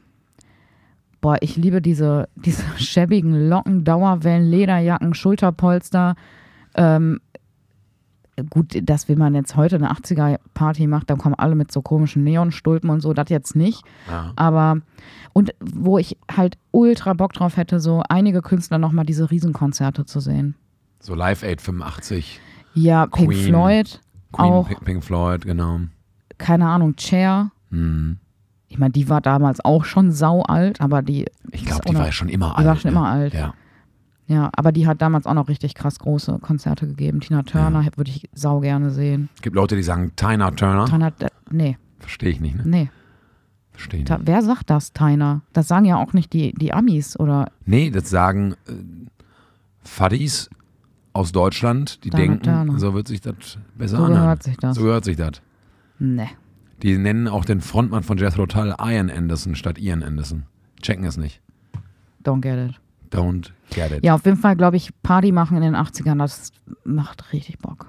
[1.21, 6.15] boah, ich liebe diese, diese schäbigen Locken, Dauerwellen, Lederjacken, Schulterpolster.
[6.75, 7.19] Ähm,
[8.43, 12.23] gut, dass wenn man jetzt heute eine 80er-Party macht, dann kommen alle mit so komischen
[12.23, 13.83] Neonstulpen und so, das jetzt nicht.
[14.09, 14.33] Ja.
[14.35, 14.77] Aber,
[15.33, 20.19] und wo ich halt ultra Bock drauf hätte, so einige Künstler nochmal diese Riesenkonzerte zu
[20.19, 20.55] sehen.
[20.99, 22.39] So Live Aid 85,
[22.73, 23.45] Ja, Pink Queen.
[23.47, 25.79] Floyd, Queen, auch, Pink- Pink Floyd, genau.
[26.37, 27.51] keine Ahnung, Cher.
[27.71, 28.17] Hm.
[28.67, 31.25] Ich meine, die war damals auch schon sau alt, aber die.
[31.51, 32.59] Ich glaube, die war ja schon immer alt.
[32.59, 32.97] die war schon ne?
[32.97, 33.33] immer alt.
[33.33, 33.53] Ja.
[34.30, 37.19] Ja, aber die hat damals auch noch richtig krass große Konzerte gegeben.
[37.19, 39.27] Tina Turner würde ich sau gerne sehen.
[39.36, 40.86] Es gibt Leute, die sagen Tina Turner.
[40.86, 42.61] Tina, äh, nee, Verstehe ich nicht, ne?
[42.63, 42.89] nee.
[43.71, 44.21] Verstehe ich nicht.
[44.25, 45.41] wer sagt das, Tina?
[45.51, 48.73] Das sagen ja auch nicht die, die Amis oder Nee, das sagen äh,
[49.84, 50.49] Fadis
[51.13, 52.80] aus Deutschland, die Tina denken, Turner.
[52.80, 54.21] so wird sich das besser so anhören.
[54.21, 54.75] gehört sich das.
[54.75, 55.41] So gehört sich das.
[55.97, 56.30] Nee.
[56.84, 60.43] Die nennen auch den Frontmann von Jethro Tull Ian Anderson statt Ian Anderson.
[60.82, 61.41] Checken es nicht.
[62.23, 62.80] Don't get it.
[63.12, 64.03] Don't get it.
[64.03, 66.51] Ja, auf jeden Fall, glaube ich, Party machen in den 80ern, das
[66.84, 67.88] macht richtig Bock.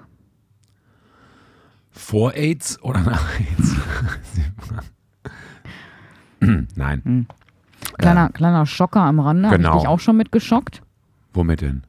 [1.91, 3.75] Vor AIDS oder nach AIDS?
[6.75, 7.27] Nein.
[7.97, 9.75] Kleiner, kleiner Schocker am Rande, habe Genau.
[9.75, 10.81] ich dich auch schon mitgeschockt.
[11.33, 11.83] Womit denn?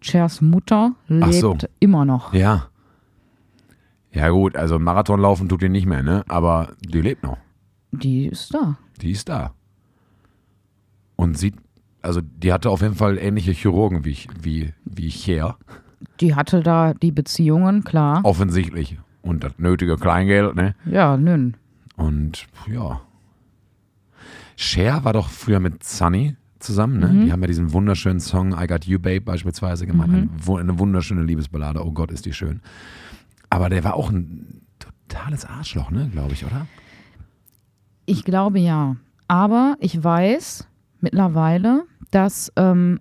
[0.00, 1.56] Chers Mutter lebt so.
[1.80, 2.32] immer noch.
[2.34, 2.68] Ja.
[4.12, 6.24] Ja gut, also Marathon laufen tut die nicht mehr, ne?
[6.28, 7.38] Aber die lebt noch.
[7.92, 8.78] Die ist da.
[9.00, 9.54] Die ist da.
[11.16, 11.54] Und sieht,
[12.02, 15.56] also die hatte auf jeden Fall ähnliche Chirurgen wie ich, wie, wie Cher.
[16.20, 18.20] Die hatte da die Beziehungen, klar.
[18.24, 18.98] Offensichtlich.
[19.22, 20.74] Und das nötige Kleingeld, ne?
[20.86, 21.56] Ja, nün.
[21.96, 23.00] Und ja.
[24.56, 27.08] Cher war doch früher mit Sunny zusammen, ne?
[27.08, 27.24] Mhm.
[27.26, 30.08] Die haben ja diesen wunderschönen Song I Got You Babe beispielsweise gemacht.
[30.10, 31.84] Eine, wu- eine wunderschöne Liebesballade.
[31.84, 32.60] Oh Gott, ist die schön.
[33.50, 36.08] Aber der war auch ein totales Arschloch, ne?
[36.12, 36.66] Glaube ich, oder?
[38.06, 38.96] Ich glaube ja.
[39.28, 40.66] Aber ich weiß
[41.00, 43.00] mittlerweile, dass ähm,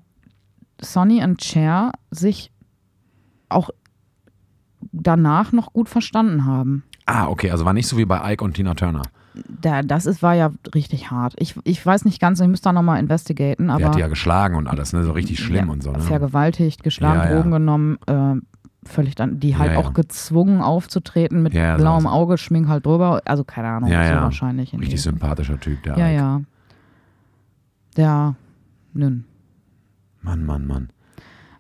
[0.81, 2.51] Sonny und Cher sich
[3.49, 3.69] auch
[4.91, 6.83] danach noch gut verstanden haben.
[7.05, 9.03] Ah, okay, also war nicht so wie bei Ike und Tina Turner.
[9.61, 11.35] Da, das ist, war ja richtig hart.
[11.37, 14.07] Ich, ich weiß nicht ganz, ich müsste da nochmal investigaten, Der aber hat die ja
[14.07, 15.03] geschlagen und alles, ne?
[15.03, 15.99] So richtig schlimm ja, und so, ne?
[15.99, 17.35] vergewaltigt, geschlagen, Ja, ja.
[17.35, 18.35] Drogen genommen, äh,
[18.83, 22.07] völlig dann, die halt auch gezwungen aufzutreten mit blauem.
[22.07, 24.73] Auge, Schmink halt drüber, also keine Ahnung, so wahrscheinlich.
[24.73, 26.15] in Richtig sympathischer Typ, der Ja, Ike.
[26.15, 26.41] ja.
[27.97, 28.35] Ja,
[28.93, 29.25] nün.
[30.21, 30.89] Mann, Mann, Mann.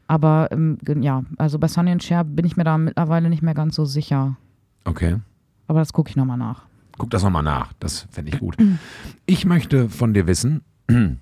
[0.07, 3.53] Aber ähm, ja, also bei Sonny und Cher bin ich mir da mittlerweile nicht mehr
[3.53, 4.37] ganz so sicher.
[4.85, 5.19] Okay.
[5.67, 6.65] Aber das gucke ich nochmal nach.
[6.97, 7.73] Guck das nochmal nach.
[7.79, 8.57] Das fände ich gut.
[9.25, 10.61] Ich möchte von dir wissen,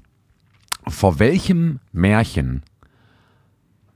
[0.87, 2.61] vor welchem Märchen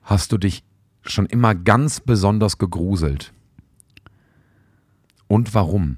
[0.02, 0.64] hast du dich
[1.04, 3.34] schon immer ganz besonders gegruselt?
[5.28, 5.98] Und warum?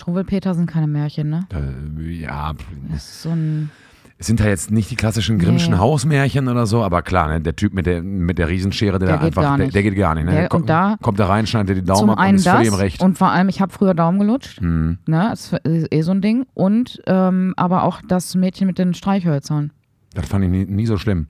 [0.00, 1.46] Struwwelpeter sind keine Märchen, ne?
[1.52, 2.54] Äh, ja,
[2.90, 3.70] Das ist so ein.
[4.18, 5.78] es sind ja jetzt nicht die klassischen Grimmschen Nee.
[5.78, 9.16] Hausmärchen oder so, aber klar, ne, der Typ mit der, mit der Riesenschere, der, Der
[9.16, 9.74] da geht einfach, gar der, nicht.
[9.74, 10.24] der geht gar nicht.
[10.24, 10.32] Ne?
[10.32, 12.74] Der- kommt, und da- kommt da rein, schneidet die Daumen ab und ist völlig das
[12.74, 13.02] im Recht.
[13.02, 14.60] und vor allem, ich habe früher Daumen gelutscht.
[14.60, 14.96] Hm.
[15.06, 15.26] Ne?
[15.30, 16.46] Das ist eh so ein Ding.
[16.54, 19.70] Und ähm, aber auch das Mädchen mit den Streichhölzern.
[20.14, 21.26] Das fand ich nie, nie so schlimm.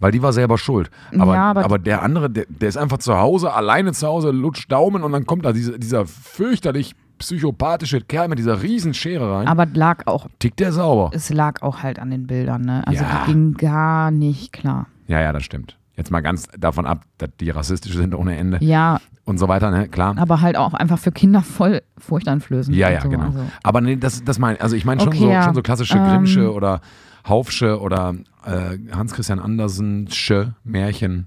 [0.00, 0.90] Weil die war selber schuld.
[1.18, 4.30] Aber, Ja, aber- aber, der andere, der, der ist einfach zu Hause, alleine zu Hause,
[4.32, 6.94] lutscht Daumen und dann kommt da diese, dieser fürchterlich
[7.24, 9.48] psychopathische Kerl mit dieser Riesenschere rein.
[9.48, 11.10] Aber lag auch, Tickt der sauber.
[11.14, 12.62] es lag auch halt an den Bildern.
[12.62, 12.86] Ne?
[12.86, 13.24] Also Ja.
[13.26, 14.86] die ging gar nicht klar.
[15.06, 15.78] Ja, ja, das stimmt.
[15.96, 19.70] Jetzt mal ganz davon ab, dass die rassistisch sind ohne Ende Ja, und so weiter,
[19.70, 19.88] ne?
[19.88, 20.16] Klar.
[20.18, 22.76] aber halt auch einfach für Kinder voll furchteinflößend.
[22.76, 23.08] Ja, ja, so.
[23.08, 23.26] genau.
[23.26, 25.42] Also, Aber nee, das, das meine also ich meine schon, Okay, so, ja.
[25.44, 26.04] schon so klassische Ähm.
[26.04, 26.80] Grimmsche oder
[27.28, 28.14] Haufsche oder
[28.44, 31.26] äh, Hans-Christian Andersensche Märchen.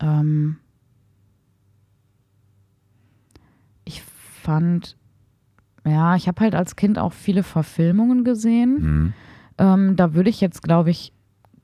[0.00, 0.56] ähm,
[3.84, 4.02] ich
[4.42, 4.96] fand,
[5.86, 8.76] ja, ich habe halt als Kind auch viele Verfilmungen gesehen.
[8.76, 9.12] Hm.
[9.58, 11.12] Ähm, da würde ich jetzt, glaube ich,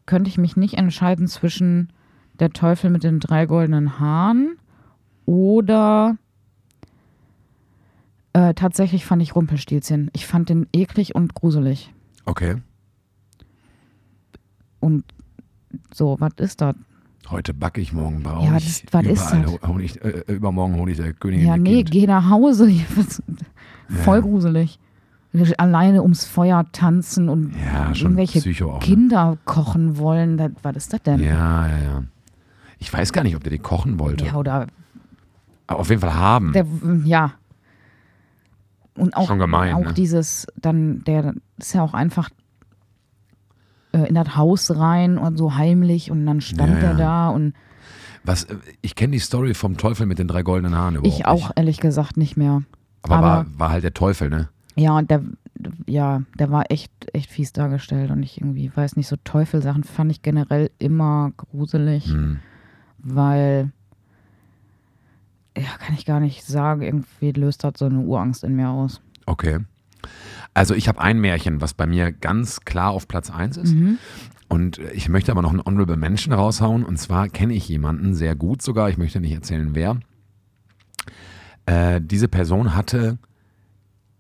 [0.06, 1.92] könnte ich mich nicht entscheiden zwischen
[2.38, 4.56] der Teufel mit den drei goldenen Haaren
[5.26, 6.16] oder
[8.32, 10.10] äh, tatsächlich fand ich Rumpelstilzchen.
[10.14, 11.92] Ich fand den eklig und gruselig.
[12.24, 12.56] Okay.
[14.80, 15.04] Und
[15.92, 16.74] so, was ist das?
[17.30, 18.82] Heute backe ich, morgen brauche Ja, ich.
[18.82, 19.46] das- was ist das?
[19.46, 21.90] ho- hol ich, äh, übermorgen hole ich der Königin Ja, nee, Kind.
[21.90, 22.70] geh nach Hause.
[23.88, 24.78] Voll gruselig.
[25.58, 28.80] Alleine ums Feuer tanzen und Ja, irgendwelche auch.
[28.80, 28.84] Ne?
[28.86, 30.38] Kinder kochen wollen.
[30.38, 31.20] Das, was ist das denn?
[31.20, 32.02] Ja, ja, ja.
[32.78, 34.24] Ich weiß gar nicht, ob der die kochen wollte.
[34.24, 34.66] Ja, oder
[35.66, 36.52] Aber auf jeden Fall haben.
[36.54, 36.64] Der,
[37.04, 37.32] ja.
[38.96, 39.92] Und auch, Schon gemein, auch ne?
[39.92, 42.30] dieses, dann, der ist ja auch einfach
[44.04, 47.54] äh, in das Haus rein und so heimlich und dann stand Ja, er da und
[48.24, 51.26] Was, äh, ich kenne die Story vom Teufel mit den drei goldenen Haaren überhaupt ich
[51.26, 51.52] auch Nicht.
[51.58, 52.62] ehrlich gesagt nicht mehr.
[53.02, 54.48] Aber, aber- war, war halt der Teufel, ne?
[54.76, 55.22] Ja, und der,
[55.86, 60.10] ja, der war echt, echt fies dargestellt und ich irgendwie, weiß nicht, so Teufelsachen fand
[60.12, 62.38] ich generell immer gruselig, Hm.
[62.98, 63.72] weil,
[65.56, 69.00] ja, kann ich gar nicht sagen, irgendwie löst das so eine Urangst in mir aus.
[69.26, 69.58] Okay.
[70.54, 73.74] Also ich habe ein Märchen, was bei mir ganz klar auf Platz 1 ist.
[73.74, 73.98] Mhm.
[74.48, 76.84] Und ich möchte aber noch einen Honorable Menschen raushauen.
[76.84, 78.88] Und zwar kenne ich jemanden sehr gut sogar.
[78.88, 80.00] Ich möchte nicht erzählen, wer.
[81.66, 83.18] Äh, diese Person hatte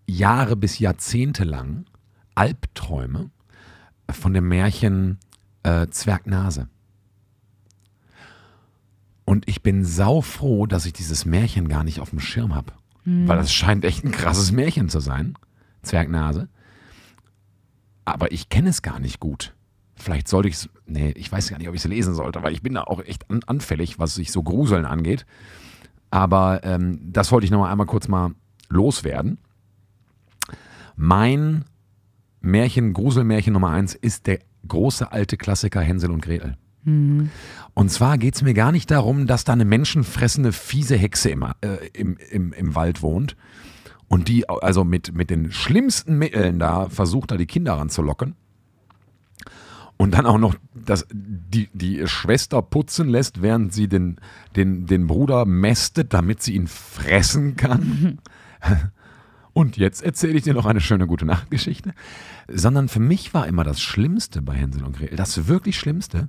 [0.06, 1.86] Jahre bis Jahrzehnte lang
[2.34, 3.30] Albträume
[4.10, 5.18] von dem Märchen
[5.62, 6.68] äh, Zwergnase.
[9.24, 12.72] Und ich bin saufroh, dass ich dieses Märchen gar nicht auf dem Schirm habe.
[13.26, 15.34] Weil das scheint echt ein krasses Märchen zu sein.
[15.88, 16.48] Zwergnase.
[18.04, 19.54] Aber ich kenne es gar nicht gut.
[19.94, 22.52] Vielleicht sollte ich es, nee, ich weiß gar nicht, ob ich es lesen sollte, weil
[22.52, 25.26] ich bin da auch echt an, anfällig, was sich so Gruseln angeht.
[26.10, 28.32] Aber ähm, das wollte ich noch mal einmal kurz mal
[28.68, 29.38] loswerden.
[30.96, 31.64] Mein
[32.40, 36.56] Märchen, Gruselmärchen Nummer eins ist der große alte Klassiker Hänsel und Gretel.
[37.74, 41.42] Und zwar geht es mir gar nicht darum, dass da eine menschenfressende, fiese Hexe im,
[41.42, 43.36] äh, im, im, im Wald wohnt
[44.08, 48.34] und die also mit, mit den schlimmsten Mitteln da versucht, da die Kinder ranzulocken.
[49.96, 54.16] Und dann auch noch das, die, die Schwester putzen lässt, während sie den,
[54.54, 58.18] den, den Bruder mästet, damit sie ihn fressen kann.
[59.52, 61.92] Und jetzt erzähle ich dir noch eine schöne gute Nachtgeschichte.
[62.46, 66.28] Sondern für mich war immer das Schlimmste bei Hänsel und Gretel, das wirklich Schlimmste,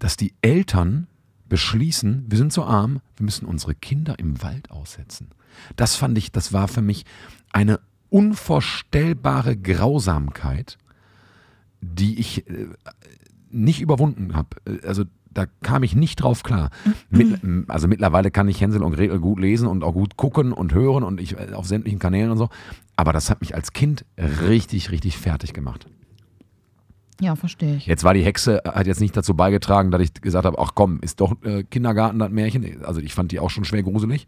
[0.00, 1.06] dass die Eltern
[1.48, 5.30] beschließen, wir sind so arm, wir müssen unsere Kinder im Wald aussetzen.
[5.76, 7.04] Das fand ich, das war für mich
[7.52, 7.80] eine
[8.10, 10.78] unvorstellbare Grausamkeit,
[11.80, 12.68] die ich äh,
[13.50, 14.56] nicht überwunden habe.
[14.84, 16.70] Also da kam ich nicht drauf klar.
[17.10, 20.72] Mit, also mittlerweile kann ich Hänsel und Gretel gut lesen und auch gut gucken und
[20.72, 22.48] hören und ich äh, auf sämtlichen Kanälen und so.
[22.96, 25.86] Aber das hat mich als Kind richtig, richtig fertig gemacht.
[27.20, 27.86] Ja, verstehe ich.
[27.86, 31.00] Jetzt war die Hexe, hat jetzt nicht dazu beigetragen, dass ich gesagt habe, ach komm,
[31.00, 32.84] ist doch äh, Kindergarten das Märchen.
[32.84, 34.26] Also ich fand die auch schon schwer gruselig.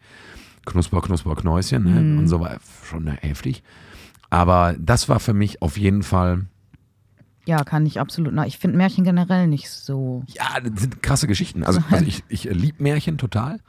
[0.67, 2.19] Knusper, Knusper, Knäuschen ne?
[2.19, 3.63] und so war schon heftig.
[4.29, 6.47] Aber das war für mich auf jeden Fall,
[7.47, 8.35] Ja, kann ich absolut.
[8.35, 10.25] Na, ich finde Märchen generell nicht so.
[10.27, 11.63] ja, das sind krasse Geschichten.
[11.65, 13.61] Also, also ich, ich liebe Märchen total.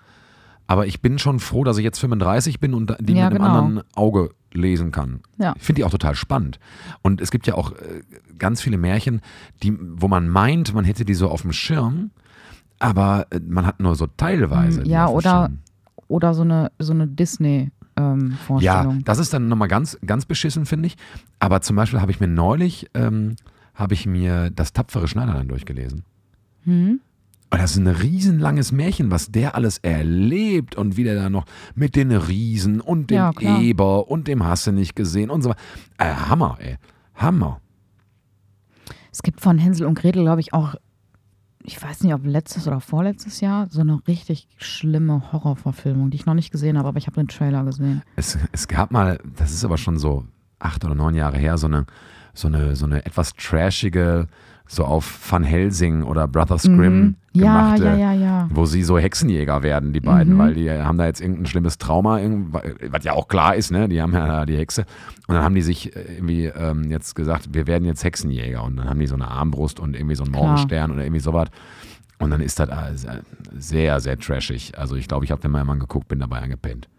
[0.69, 3.45] Aber ich bin schon froh, dass ich jetzt 35 bin und die Ja, mit einem
[3.51, 3.63] genau.
[3.65, 5.21] anderen Auge lesen kann.
[5.37, 5.53] Ja.
[5.55, 6.59] Ich finde die auch total spannend.
[7.03, 8.01] Und es gibt ja auch äh,
[8.37, 9.21] ganz viele Märchen,
[9.63, 12.11] die, wo man meint, man hätte die so auf dem Schirm,
[12.79, 14.83] aber äh, man hat nur so teilweise.
[14.83, 15.59] die Ja, oder, Schirm.
[16.07, 19.03] Oder so eine, so eine Ja, Disney-Vorstellung.
[19.05, 20.95] das ist dann nochmal ganz, ganz beschissen, finde ich.
[21.39, 23.35] Aber zum Beispiel habe ich mir neulich, ähm,
[23.73, 26.03] habe ich mir das tapfere Schneiderlein durchgelesen.
[26.63, 26.99] Hm?
[27.49, 31.45] Und das ist ein riesenlanges Märchen, was der alles erlebt und wie der da noch
[31.75, 33.31] mit den Riesen und dem Ja.
[33.61, 35.59] Eber und dem Hasse nicht gesehen und so weiter.
[35.97, 36.75] Äh, Hammer, ey.
[37.15, 37.61] Hammer.
[39.13, 40.75] Es gibt von Hänsel und Gretel, glaube ich, auch,
[41.67, 46.25] ich weiß nicht, ob letztes oder vorletztes Jahr, so eine richtig schlimme Horrorverfilmung, die ich
[46.25, 48.03] noch nicht gesehen habe, aber ich habe den Trailer gesehen.
[48.15, 50.23] Es, es gab mal, das ist aber schon so
[50.59, 51.85] acht oder neun Jahre her, so eine,
[52.33, 54.27] so eine, so eine etwas trashige,
[54.67, 57.15] so auf Van Helsing oder Brothers Grimm Mhm.
[57.33, 58.49] Ja, gemachte, ja, ja, ja.
[58.51, 60.37] wo sie so Hexenjäger werden, die beiden, Mhm.
[60.39, 62.19] weil die haben da jetzt irgendein schlimmes Trauma,
[62.89, 63.87] was ja auch klar ist, ne?
[63.87, 64.85] Die haben ja die Hexe.
[65.27, 68.63] Und dann haben die sich äh, irgendwie ähm, jetzt gesagt, wir werden jetzt Hexenjäger.
[68.63, 70.45] Und dann haben die so eine Armbrust und irgendwie so einen Klar.
[70.45, 71.49] Morgenstern oder irgendwie sowas.
[72.19, 72.69] Und dann ist das
[73.05, 73.21] äh,
[73.55, 74.75] sehr, sehr trashig.
[74.77, 76.89] Also ich glaube, ich habe den mal irgendwann geguckt, bin dabei angepennt.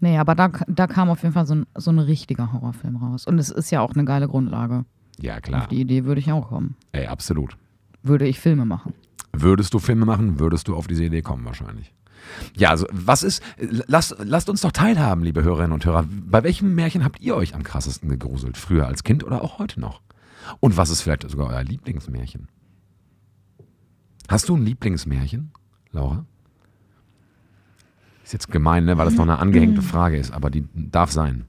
[0.00, 3.26] Nee, aber da, da kam auf jeden Fall so ein, so ein richtiger Horrorfilm raus.
[3.26, 4.84] Und es ist ja auch eine geile Grundlage.
[5.20, 5.62] Ja, klar.
[5.62, 6.76] Auf die Idee würde ich auch kommen.
[6.92, 7.56] Ey, absolut.
[8.02, 8.94] Würde ich Filme machen.
[9.32, 11.92] Würdest du Filme machen, würdest du auf diese Idee kommen wahrscheinlich.
[12.56, 16.04] Ja, also was ist, lasst, lasst uns doch teilhaben, liebe Hörerinnen und Hörer.
[16.08, 18.56] Bei welchem Märchen habt ihr euch am krassesten gegruselt?
[18.56, 20.00] Früher als Kind oder auch heute noch?
[20.60, 22.48] Und was ist vielleicht sogar euer Lieblingsmärchen?
[24.28, 25.52] Hast du ein Lieblingsmärchen,
[25.90, 26.24] Laura?
[28.24, 28.98] Ist jetzt gemein, ne?
[28.98, 31.46] weil das noch eine angehängte Frage ist, aber die darf sein.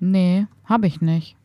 [0.00, 1.36] Nee, habe ich nicht.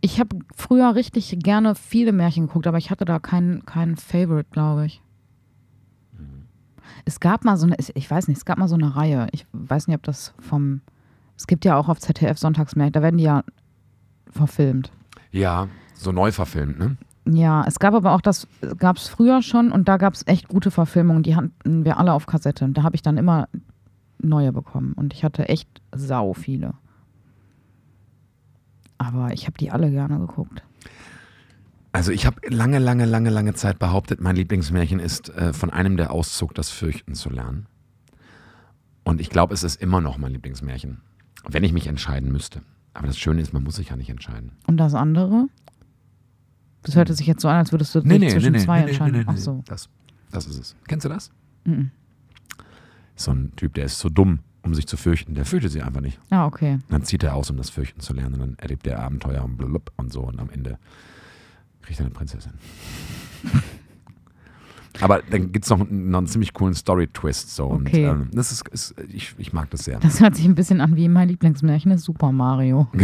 [0.00, 4.48] Ich habe früher richtig gerne viele Märchen geguckt, aber ich hatte da keinen keinen Favorite,
[4.50, 5.02] glaube ich.
[7.04, 9.28] Es gab mal so eine, ich weiß nicht, es gab mal so eine Reihe.
[9.32, 10.82] Ich weiß nicht, ob das vom.
[11.36, 13.44] Es gibt ja auch auf ZDF Sonntagsmärchen, da werden die ja
[14.30, 14.92] verfilmt.
[15.30, 16.96] Ja, so neu verfilmt, ne?
[17.30, 18.48] Ja, es gab aber auch das,
[18.78, 22.14] gab es früher schon und da gab es echt gute Verfilmungen, die hatten wir alle
[22.14, 22.64] auf Kassette.
[22.64, 23.48] Und da habe ich dann immer
[24.18, 26.74] neue bekommen und ich hatte echt sau viele.
[28.96, 30.62] Aber ich habe die alle gerne geguckt.
[31.92, 35.96] Also ich habe lange, lange, lange, lange Zeit behauptet, mein Lieblingsmärchen ist äh, von einem,
[35.96, 37.66] der auszog, das Fürchten zu lernen.
[39.04, 41.00] Und ich glaube, es ist immer noch mein Lieblingsmärchen,
[41.48, 42.62] wenn ich mich entscheiden müsste.
[42.94, 44.52] Aber das Schöne ist, man muss sich ja nicht entscheiden.
[44.66, 45.46] Und das andere?
[46.82, 49.24] Das hörte sich jetzt so an, als würdest du dich zwischen zwei entscheiden.
[49.26, 49.62] Ach so.
[49.66, 49.88] Das,
[50.30, 50.76] das ist es.
[50.86, 51.30] Kennst du das?
[51.64, 51.90] Mhm.
[53.16, 55.34] So ein Typ, der ist so dumm, um sich zu fürchten.
[55.34, 56.20] Der fürchtet sich einfach nicht.
[56.30, 56.78] Ah, okay.
[56.88, 58.34] Dann zieht er aus, um das Fürchten zu lernen.
[58.34, 60.22] Und dann erlebt er Abenteuer und blub und so.
[60.22, 60.78] Und am Ende
[61.82, 62.52] kriegt er eine Prinzessin.
[65.00, 67.54] Aber dann gibt es noch, noch einen ziemlich coolen Story-Twist.
[67.54, 67.70] So.
[67.70, 68.08] Okay.
[68.08, 70.00] Und, ähm, das ist, ist ich, ich mag das sehr.
[70.00, 72.88] Das hört sich ein bisschen an wie mein Lieblingsmärchen ist Super Mario.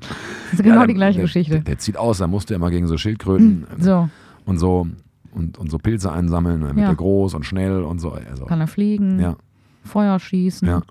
[0.00, 0.10] das
[0.52, 1.52] ist genau Ja, die gleiche der, Geschichte.
[1.54, 4.08] Der, der zieht aus, da musste er immer gegen so Schildkröten So,
[4.44, 4.86] und so
[5.32, 6.60] und, und so Pilze einsammeln.
[6.62, 6.92] Dann wird Ja.
[6.92, 8.12] er groß und schnell und so.
[8.12, 9.36] Also, kann er fliegen, ja,
[9.84, 10.82] Feuer schießen ja,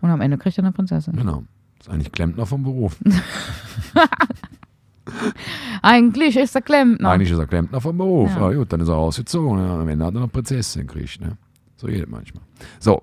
[0.00, 1.14] und am Ende kriegt er eine Prinzessin.
[1.16, 1.44] genau.
[1.80, 2.96] Ist eigentlich Klempner vom Beruf.
[5.82, 7.08] Eigentlich ist er Klempner.
[7.10, 8.30] Eigentlich ist er Klempner vom Beruf.
[8.34, 8.50] Ja.
[8.50, 8.58] Ja.
[8.58, 9.58] gut, dann ist er ausgezogen.
[9.58, 11.20] Ja, am Ende hat er eine Prinzessin gekriegt.
[11.20, 11.36] Ne?
[11.76, 12.42] So geht es manchmal.
[12.78, 13.02] So,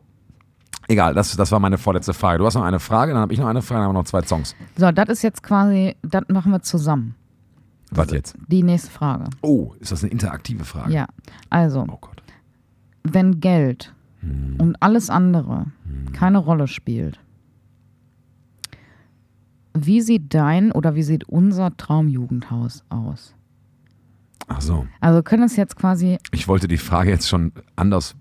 [0.87, 2.39] egal, das, das war meine vorletzte Frage.
[2.39, 4.05] Du hast noch eine Frage, dann habe ich noch eine Frage, dann haben wir noch
[4.07, 4.55] zwei Songs.
[4.77, 7.15] So, das ist jetzt quasi, das machen wir zusammen.
[7.91, 8.35] Was jetzt?
[8.47, 9.25] Die nächste Frage.
[9.41, 10.91] Oh, ist das eine interaktive Frage?
[10.91, 11.07] Ja,
[11.49, 12.21] also, Oh Gott.
[13.03, 14.55] wenn Geld Hm.
[14.57, 15.67] und alles andere
[16.13, 17.19] keine Rolle spielt,
[19.73, 23.33] wie sieht dein oder wie sieht unser Traumjugendhaus aus?
[24.47, 24.87] Ach so.
[25.01, 28.15] Also können es jetzt quasi, Ich wollte die Frage jetzt schon anders.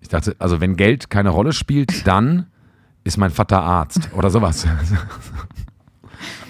[0.00, 2.46] Ich dachte, also wenn Geld keine Rolle spielt, dann
[3.04, 4.66] ist mein Vater Arzt oder sowas.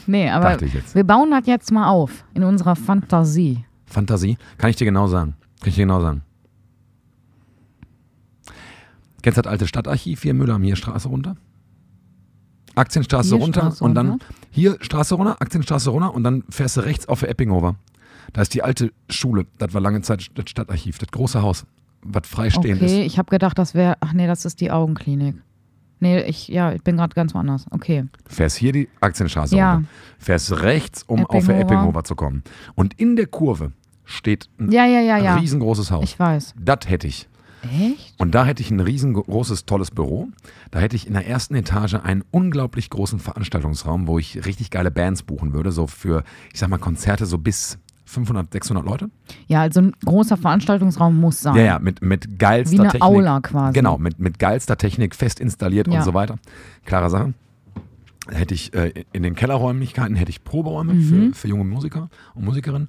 [0.07, 0.95] nee, aber Dachte ich jetzt.
[0.95, 3.65] wir bauen das jetzt mal auf in unserer Fantasie.
[3.87, 4.37] Fantasie?
[4.59, 5.35] Kann ich dir genau sagen.
[5.61, 6.23] Kann ich dir genau sagen.
[9.23, 11.37] Kennst du das alte Stadtarchiv hier, Müller am hier Straße runter?
[12.75, 14.27] Aktienstraße Hier runter Straße und dann runter?
[14.51, 17.75] hier Straße runter, Aktienstraße runter und dann fährst du rechts auf Eppinghofer.
[18.33, 21.67] Da ist die alte Schule, das war lange Zeit das Stadtarchiv, das große Haus,
[22.03, 25.37] was freistehend Okay, ich habe gedacht, das wäre, ach nee, das ist die Augenklinik.
[26.01, 27.67] Nee, ich, ja, ich bin gerade ganz woanders.
[27.71, 28.05] Okay.
[28.29, 29.75] Du fährst hier die Aktienstraße Ja.
[29.75, 29.89] runter,
[30.19, 32.05] fährst rechts, um auf der Eppinghofer.
[32.05, 32.45] Zu kommen.
[32.77, 33.73] Und in der Kurve
[34.05, 35.35] steht ein Ja, ja, ja, ja.
[35.37, 36.05] riesengroßes Haus.
[36.05, 36.55] Ich weiß.
[36.57, 37.29] Das hätte ich.
[37.63, 38.15] Echt?
[38.21, 40.29] Und da hätte ich ein riesengroßes, tolles Büro.
[40.71, 44.93] Da hätte ich in der ersten Etage einen unglaublich großen Veranstaltungsraum, wo ich richtig geile
[44.93, 45.73] Bands buchen würde.
[45.73, 46.23] So für,
[46.53, 47.79] ich sag mal, Konzerte so bis
[48.09, 49.11] 500, 600 Leute.
[49.47, 51.57] Ja, also ein großer Veranstaltungsraum muss sein.
[51.57, 53.03] Ja, ja, mit, mit geilster Wie eine Technik.
[53.03, 53.75] Aula quasi.
[53.75, 55.99] Genau, mit, mit geilster Technik fest installiert Ja.
[55.99, 56.37] und so weiter.
[56.85, 57.35] Klare Sache.
[58.31, 61.33] hätte ich äh, in den Kellerräumlichkeiten hätte ich Proberäume Mhm.
[61.33, 62.89] für, für junge Musiker und Musikerinnen.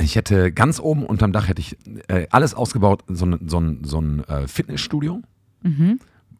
[0.00, 1.76] Ich hätte ganz oben unterm Dach hätte ich
[2.08, 5.20] äh, alles ausgebaut, so ein, so ein, so ein äh, Fitnessstudio
[5.62, 5.98] Mhm.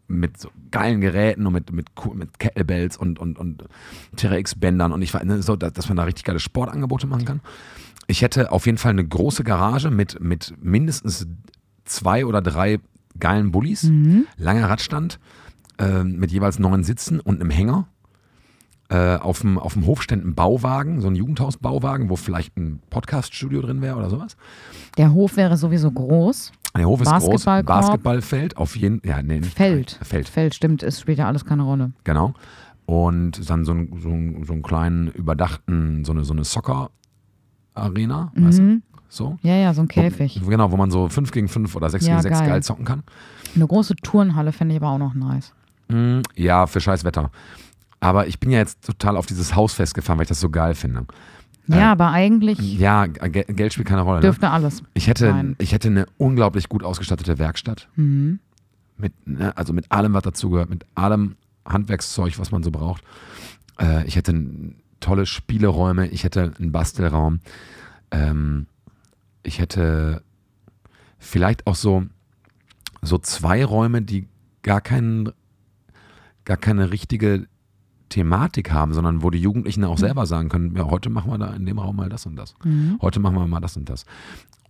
[0.09, 3.65] mit so geilen Geräten und mit, mit, mit Kettlebells und, und, und
[4.17, 7.41] TRX-Bändern und ich weiß, ne, so, dass, dass man da richtig geile Sportangebote machen kann.
[8.07, 11.27] Ich hätte auf jeden Fall eine große Garage mit, mit mindestens
[11.85, 12.79] zwei oder drei
[13.19, 14.27] geilen Bullis, Mhm.
[14.37, 15.19] langer Radstand
[15.79, 17.87] äh, mit jeweils neun Sitzen und einem Hänger.
[18.91, 22.81] Äh, auf, dem, auf dem Hof stand ein Bauwagen, so ein Jugendhausbauwagen, wo vielleicht ein
[22.91, 24.37] Podcaststudio drin wäre oder sowas.
[24.99, 26.53] Der Hof wäre sowieso groß.
[26.77, 27.67] Der Hof ist groß, Basketballkorb.
[27.67, 29.99] Basketballfeld, auf jeden ja, nee, nicht Feld.
[30.03, 31.93] Feld, Feld, stimmt, es spielt ja alles keine Rolle.
[32.05, 32.35] genau.
[32.87, 36.45] Und dann so, ein, so, ein, so einen kleinen überdachten, so eine, so eine
[37.75, 38.63] Soccer-Arena, weißt du?
[38.63, 38.83] Mhm.
[39.09, 39.39] So.
[39.43, 40.41] Ja, ja, so ein Käfig.
[40.43, 42.49] Wo, genau, wo man so 5 gegen 5 oder 6 Ja, gegen 6 geil.
[42.49, 43.03] geil zocken kann.
[43.55, 45.53] Eine große Turnhalle fände ich aber auch noch nice.
[45.89, 47.31] Mm, Ja, für scheiß Wetter.
[48.01, 50.75] Aber ich bin ja jetzt total auf dieses Haus festgefahren, weil ich das so geil
[50.75, 51.07] finde.
[51.69, 54.17] Ja, Äh, aber eigentlich Ja, Ge- Geld spielt keine Rolle.
[54.19, 54.23] Ne?
[54.23, 54.83] dürfte alles.
[54.95, 55.55] Ich hätte, sein.
[55.59, 57.89] ich hätte eine unglaublich gut ausgestattete Werkstatt.
[57.97, 58.41] Mhm.
[58.99, 63.03] Mit, ne, also mit allem, was dazugehört, mit allem Handwerkszeug, was man so braucht.
[63.81, 67.41] Äh, ich hätte n- tolle Spieleräume, ich hätte einen Bastelraum.
[68.11, 68.67] Ähm,
[69.43, 70.23] ich hätte
[71.19, 72.05] vielleicht auch so,
[73.03, 74.29] so zwei Räume, die
[74.63, 75.31] gar, keinen,
[76.45, 77.47] gar keine richtige
[78.09, 81.53] Thematik haben, sondern wo die Jugendlichen auch selber sagen können, ja, heute machen wir da
[81.55, 82.55] in dem Raum mal das und das.
[82.65, 82.99] Mhm.
[83.03, 84.05] Heute machen wir mal das und das.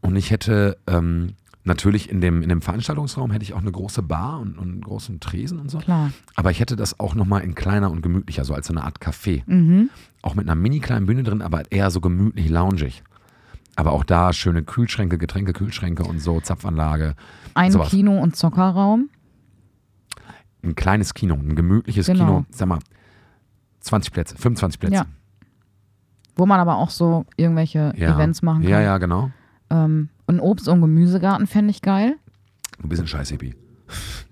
[0.00, 1.34] Und ich hätte ähm,
[1.64, 4.80] natürlich in dem, in dem Veranstaltungsraum hätte ich auch eine große Bar und, und einen
[4.82, 5.78] großen Tresen und so.
[5.78, 6.10] Klar.
[6.36, 8.98] Aber ich hätte das auch nochmal in kleiner und gemütlicher, so als so eine Art
[9.00, 9.42] Café.
[9.46, 9.90] Mhm.
[10.22, 13.02] Auch mit einer mini kleinen Bühne drin, aber eher so gemütlich loungig.
[13.76, 17.14] Aber auch da schöne Kühlschränke, Getränke, Kühlschränke und so, Zapfanlage.
[17.54, 17.90] Ein Sowas.
[17.90, 19.08] Kino- und Zockerraum.
[20.62, 22.24] Ein kleines Kino, ein gemütliches Genau.
[22.24, 22.78] Kino, sag mal,
[23.80, 24.94] 20 Plätze, 25 Plätze.
[24.94, 25.06] Ja.
[26.36, 28.14] Wo man aber auch so irgendwelche Ja.
[28.14, 28.70] Events machen kann.
[28.70, 29.30] Ja, ja, genau.
[29.70, 32.16] Ähm, ein Obst- und Gemüsegarten fände ich geil.
[32.80, 33.54] Du bist ein scheiß Hippie.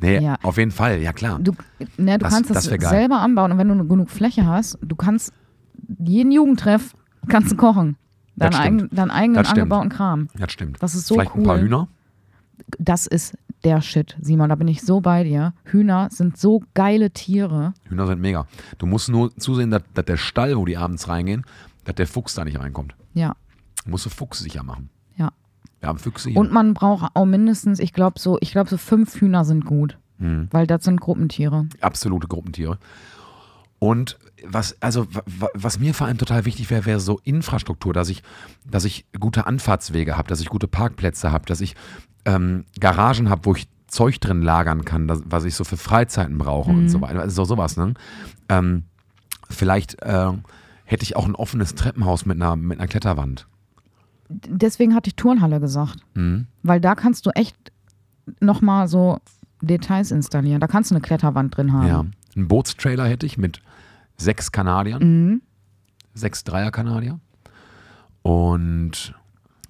[0.01, 0.37] Nee, Ja.
[0.43, 1.39] auf jeden Fall, ja klar.
[1.39, 1.53] Du,
[1.97, 2.81] ne, du Das- kannst das geil.
[2.81, 5.33] selber anbauen und wenn du genug Fläche hast, du kannst
[5.99, 6.95] jeden Jugendtreff
[7.29, 7.97] kannst du kochen.
[8.35, 10.29] Das Deinen, eigen, deinen eigenen Das angebauten Kram.
[10.37, 10.83] Das stimmt.
[10.83, 11.43] Das ist so Vielleicht cool.
[11.43, 11.89] ein paar Hühner.
[12.79, 14.49] Das ist der Shit, Simon.
[14.49, 15.53] Da bin ich so bei dir.
[15.65, 17.75] Hühner sind so geile Tiere.
[17.89, 18.47] Hühner sind mega.
[18.79, 21.45] Du musst nur zusehen, dass, dass der Stall, wo die abends reingehen,
[21.85, 22.95] dass der Fuchs da nicht reinkommt.
[23.15, 23.37] Ja,
[23.85, 24.89] Du musst du Fuchs sicher machen.
[25.83, 26.39] Wir haben Füchse hier.
[26.39, 29.99] Und man braucht auch mindestens, ich glaube so, ich glaube so fünf Hühner sind gut,
[30.19, 30.47] Mhm.
[30.53, 31.67] weil das sind Gruppentiere.
[31.81, 32.79] Absolute Gruppentiere.
[33.81, 34.17] Und
[34.47, 38.09] was, also, wa- wa- was mir vor allem total wichtig wäre, wäre so Infrastruktur, dass
[38.09, 38.23] ich,
[38.65, 41.75] dass ich gute Anfahrtswege habe, dass ich gute Parkplätze habe, dass ich
[42.25, 46.39] ähm, Garagen habe, wo ich Zeug drin lagern kann, das, was ich so für Freizeiten
[46.39, 47.21] brauche und so weiter.
[47.21, 47.95] Also so sowas, ne?
[48.49, 48.85] Ähm,
[49.51, 50.33] vielleicht äh,
[50.85, 53.49] hätte ich auch ein offenes Treppenhaus mit einer, mit einer Kletterwand.
[54.49, 56.47] Deswegen hatte ich Turnhalle gesagt, Mhm.
[56.63, 57.57] weil da kannst du echt
[58.41, 59.19] nochmal so
[59.61, 60.61] Details installieren.
[60.61, 61.87] Da kannst du eine Kletterwand drin haben.
[61.89, 62.05] Ja.
[62.37, 63.61] Einen Bootstrailer hätte ich mit
[64.17, 65.43] sechs Kanadiern, Mhm.
[66.15, 67.19] sechs Dreier-Kanadier.
[68.23, 69.15] Und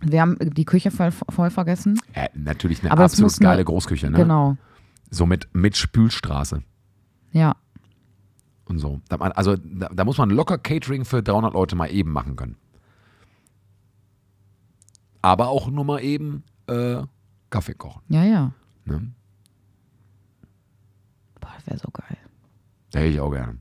[0.01, 1.99] Wir haben die Küche voll, voll vergessen.
[2.15, 4.17] äh, natürlich eine Aber absolut muss eine- geile Großküche, ne?
[4.19, 4.57] Genau.
[5.11, 6.63] So mit, mit Spülstraße
[7.33, 7.55] Ja.
[8.65, 9.01] und so.
[9.09, 12.57] Also da, da muss man locker Catering für 300 Leute mal eben machen können.
[15.23, 17.03] Aber auch nur mal eben äh,
[17.51, 18.03] Kaffee kochen.
[18.09, 18.53] Ja, ja.
[18.85, 19.13] Ne?
[21.41, 22.19] Boah, das wäre so geil.
[22.93, 23.59] Hätte ich auch gerne.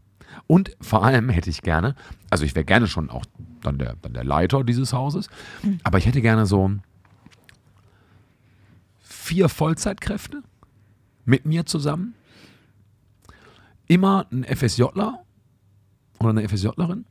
[0.48, 1.96] Und vor allem hätte ich gerne,
[2.30, 3.26] also ich wäre gerne schon auch
[3.62, 5.30] dann der, dann der Leiter dieses Hauses,
[5.84, 6.72] aber ich hätte gerne so
[9.00, 10.42] vier Vollzeitkräfte
[11.26, 12.16] mit mir zusammen.
[13.88, 15.24] Immer ein FSJler
[16.20, 17.06] oder eine FSJlerin.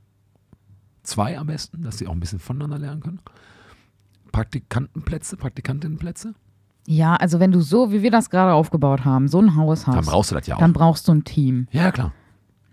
[1.03, 3.21] Zwei am besten, dass sie auch ein bisschen voneinander lernen können.
[4.33, 6.35] Praktikantenplätze, Praktikantinnenplätze.
[6.87, 9.97] Ja, also wenn du so, wie wir das gerade aufgebaut haben, so ein Haus hast,
[9.97, 10.61] Dann brauchst du das ja auch.
[10.61, 11.69] dann brauchst du ein Team.
[11.73, 12.13] Ja, klar.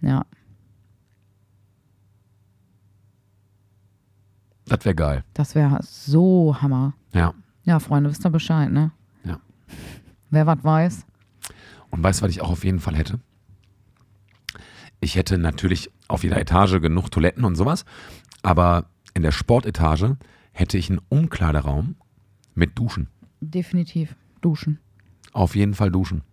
[0.02, 0.26] Ja.
[4.66, 5.24] Das wäre geil.
[5.34, 6.94] Das wäre so Hammer.
[7.14, 7.34] Ja.
[7.64, 8.92] Ja, Freunde, wisst ihr Bescheid, ne?
[9.24, 9.40] Ja.
[10.30, 11.06] Wer was weiß.
[11.90, 13.20] Und weißt du, was ich auch auf jeden Fall hätte?
[15.00, 17.86] Ich hätte natürlich auf jeder Etage genug Toiletten und sowas,
[18.42, 20.18] aber in der Sportetage
[20.58, 21.96] hätte ich einen Umkleideraum
[22.56, 23.08] mit Duschen.
[23.42, 24.16] Definitiv.
[24.42, 24.80] Duschen.
[25.32, 26.24] Auf jeden Fall duschen.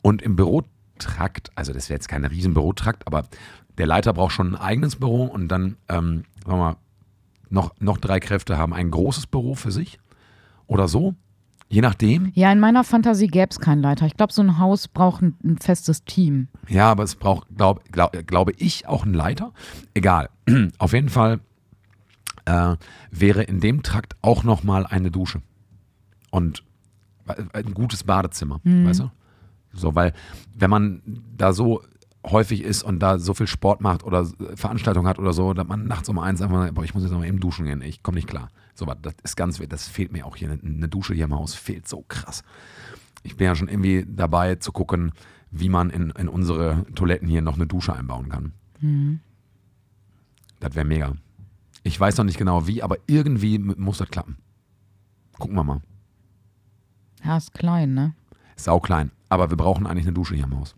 [0.00, 3.24] Und im Bürotrakt, also das wäre jetzt kein riesen Bürotrakt, aber
[3.76, 6.76] der Leiter braucht schon ein eigenes Büro und dann, ähm, sagen wir mal,
[7.50, 9.98] noch, noch drei Kräfte haben ein großes Büro für sich
[10.66, 11.14] oder so.
[11.68, 12.32] Je nachdem.
[12.34, 14.06] Ja, in meiner Fantasie gäbe es keinen Leiter.
[14.06, 16.48] Ich glaube, so ein Haus braucht ein, ein festes Team.
[16.68, 19.52] Ja, aber es braucht, glaube glaub, glaube ich, auch einen Leiter.
[19.94, 20.28] Egal.
[20.78, 21.40] Auf jeden Fall
[22.44, 22.76] äh,
[23.10, 25.42] wäre in dem Trakt auch nochmal eine Dusche.
[26.30, 26.64] Und
[27.52, 29.10] ein gutes Badezimmer, weißt du?
[29.72, 30.12] So, weil
[30.54, 31.02] wenn man
[31.36, 31.82] da so
[32.26, 35.86] häufig ist und da so viel Sport macht oder Veranstaltungen hat oder so, dass man
[35.86, 38.16] nachts um eins einfach, boah, ich muss jetzt noch mal eben duschen gehen, ich komme
[38.16, 38.50] nicht klar.
[38.74, 40.50] So was, das ist ganz, das fehlt mir auch hier.
[40.50, 42.42] Eine Dusche hier im Haus fehlt so krass.
[43.22, 45.12] Ich bin ja schon irgendwie dabei zu gucken,
[45.50, 48.52] wie man in, in unsere Toiletten hier noch eine Dusche einbauen kann.
[50.60, 51.14] Das wäre mega.
[51.82, 54.36] Ich weiß noch nicht genau wie, aber irgendwie muss das klappen.
[55.38, 55.80] Gucken wir mal.
[57.24, 58.14] Ja, ist klein, ne?
[58.56, 59.10] Sau klein.
[59.28, 60.74] Aber wir brauchen eigentlich eine Dusche hier im Haus.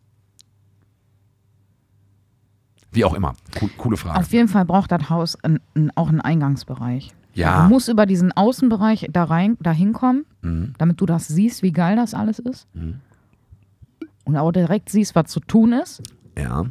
[2.92, 3.34] Wie auch immer.
[3.61, 4.20] Cool, coole Frage.
[4.20, 7.12] Auf jeden Fall braucht das Haus ein, ein, auch einen Eingangsbereich.
[7.34, 7.64] Ja.
[7.64, 10.74] Du musst über diesen Außenbereich da rein, da hinkommen, Mhm.
[10.78, 12.68] damit du das siehst, wie geil das alles ist.
[12.74, 13.00] Mhm.
[14.24, 16.02] Und auch direkt siehst, was zu tun ist.
[16.38, 16.64] Ja.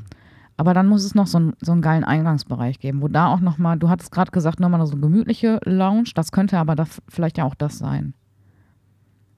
[0.55, 3.39] Aber dann muss es noch so, einen- so einen geilen Eingangsbereich geben, wo da auch
[3.39, 6.11] nochmal, du hattest gerade gesagt, nochmal so eine gemütliche Lounge.
[6.15, 8.13] Das könnte aber da vielleicht ja auch das sein.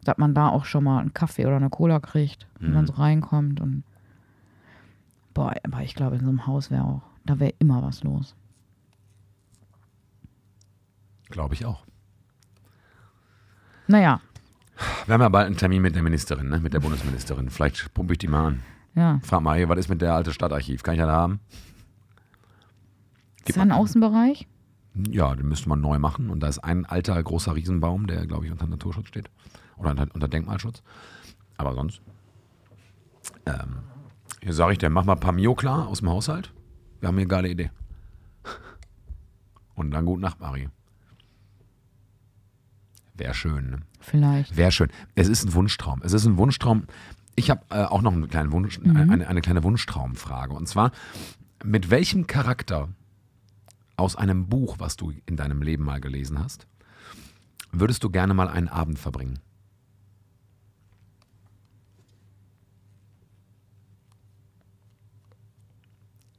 [0.04, 2.74] Dass man da auch schon mal einen Kaffee oder eine Cola kriegt und Mhm.
[2.74, 3.62] dann so reinkommt.
[3.62, 3.84] Und
[5.34, 8.36] boah, aber ich glaube, in so einem Haus wäre auch, da wäre immer was los.
[11.30, 11.84] Glaube ich auch.
[13.88, 14.20] Naja,
[15.06, 16.60] Wir haben ja bald einen Termin mit der Ministerin, ne?
[16.60, 17.50] mit der Bundesministerin.
[17.50, 18.64] Vielleicht pumpe ich die mal an.
[18.96, 19.20] Ja.
[19.24, 20.84] Frag mal, hier, was ist mit der alte Stadtarchiv?
[20.84, 21.40] Kann ich das haben?
[23.46, 24.48] Ist da ein Außenbereich?
[25.10, 26.30] Ja, den müsste man neu machen.
[26.30, 29.30] Und da ist ein alter, großer Riesenbaum, der, glaube ich, unter Naturschutz steht.
[29.78, 30.82] Oder unter, Denkmalschutz.
[31.58, 32.02] Aber sonst.
[33.46, 33.80] Ähm,
[34.42, 36.54] hier sage ich dir, mach mal ein paar Mio klar aus dem Haushalt.
[37.00, 37.72] Wir haben hier eine geile Idee.
[39.76, 40.70] Und dann gute Nacht, Marie.
[43.16, 43.80] Wäre schön, ne?
[44.00, 44.56] Vielleicht.
[44.56, 44.90] Wäre schön.
[45.16, 46.02] Es ist ein Wunschtraum.
[46.04, 46.86] Es ist ein Wunschtraum.
[47.36, 50.54] Ich habe äh, auch noch einen kleinen Wunsch, eine, eine kleine Wunschtraumfrage.
[50.54, 50.92] Und zwar,
[51.64, 52.90] mit welchem Charakter
[53.98, 56.68] aus einem Buch, was du in deinem Leben mal gelesen hast,
[57.72, 59.40] würdest du gerne mal einen Abend verbringen?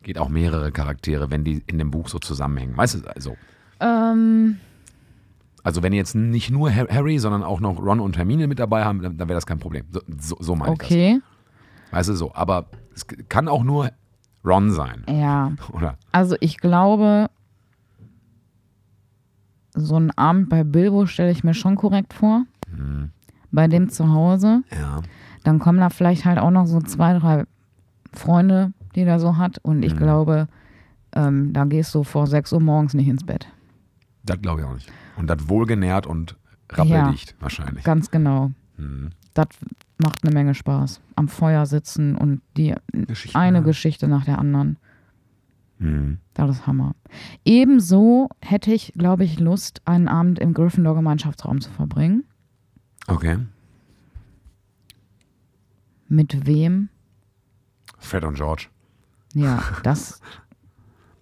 [0.03, 2.77] Geht auch mehrere Charaktere, wenn die in dem Buch so zusammenhängen.
[2.77, 3.37] Weißt du, also,
[3.81, 4.59] Ähm,
[5.67, 8.85] also wenn jetzt nicht nur Har- Harry, sondern auch noch Ron und Hermine mit dabei
[8.85, 9.85] haben, dann, dann wäre das kein Problem.
[9.91, 10.87] So, so, so meine ich das.
[10.89, 11.21] okay.
[11.91, 13.91] Weißt du so, aber es kann auch nur
[14.45, 15.53] Ron sein, Ja.
[15.73, 15.99] oder?
[16.13, 17.29] Also ich glaube,
[19.75, 22.45] so einen Abend bei Bilbo stelle ich mir schon korrekt vor.
[22.71, 23.11] Mhm.
[23.53, 24.63] Bei dem zu Hause.
[24.73, 25.01] Ja.
[25.45, 27.45] Dann kommen da vielleicht halt auch noch so zwei, drei
[28.13, 29.59] Freunde, die der so hat.
[29.63, 29.83] Und Mhm.
[29.85, 30.49] ich glaube,
[31.15, 33.47] ähm, da gehst du vor 6 Uhr morgens nicht ins Bett.
[34.25, 34.91] Das glaube ich auch nicht.
[35.17, 36.37] Und das wohlgenährt und
[36.71, 37.85] rappeldicht wahrscheinlich.
[37.85, 38.53] Ganz genau.
[38.77, 39.11] Mhm.
[39.35, 39.49] Das
[39.99, 41.01] macht eine Menge Spaß.
[41.15, 43.67] Am Feuer sitzen und die Geschichten eine hören.
[43.67, 44.79] Geschichte nach der anderen.
[45.79, 46.19] Mhm.
[46.35, 46.95] Das ist Hammer.
[47.45, 52.25] Ebenso hätte ich, glaube ich, Lust, einen Abend im Gryffindor-Gemeinschaftsraum zu verbringen.
[53.07, 53.39] Okay.
[56.09, 56.89] Mit wem?
[57.99, 58.69] Fred und George.
[59.35, 60.21] Ja, das.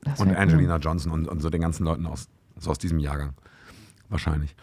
[0.03, 2.29] das Und Angelina Johnson und, und so den ganzen Leuten aus,
[2.59, 3.35] so aus diesem Jahrgang.
[4.09, 4.55] Wahrscheinlich.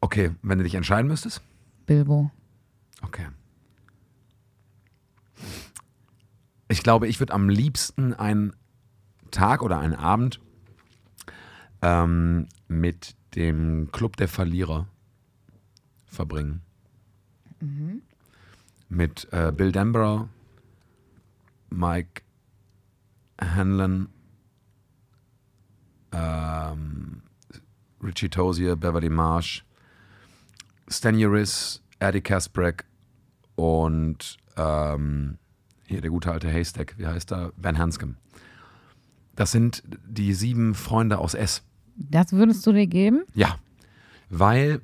[0.00, 1.42] Okay, wenn du dich entscheiden müsstest?
[1.86, 2.30] Bilbo.
[3.02, 3.26] Okay.
[6.68, 8.54] Ich glaube, ich würde am liebsten einen
[9.30, 10.40] Tag oder einen Abend
[11.82, 14.86] ähm, mit dem Club der Verlierer
[16.06, 16.62] verbringen.
[18.88, 20.28] Mit äh, Bill Denborough,
[21.70, 22.22] Mike
[23.40, 24.08] Hanlon,
[26.12, 27.22] ähm,
[28.04, 29.64] Richie Tozier, Beverly Marsh,
[30.88, 32.84] Stan Uris, Eddie Kasprek
[33.54, 35.38] und ähm,
[35.86, 37.52] hier der gute alte Haystack, wie heißt er?
[37.56, 38.16] Ben Hanscom.
[39.34, 41.62] Das sind die sieben Freunde aus S.
[41.96, 43.22] Das würdest du dir geben?
[43.34, 43.56] Ja,
[44.28, 44.80] weil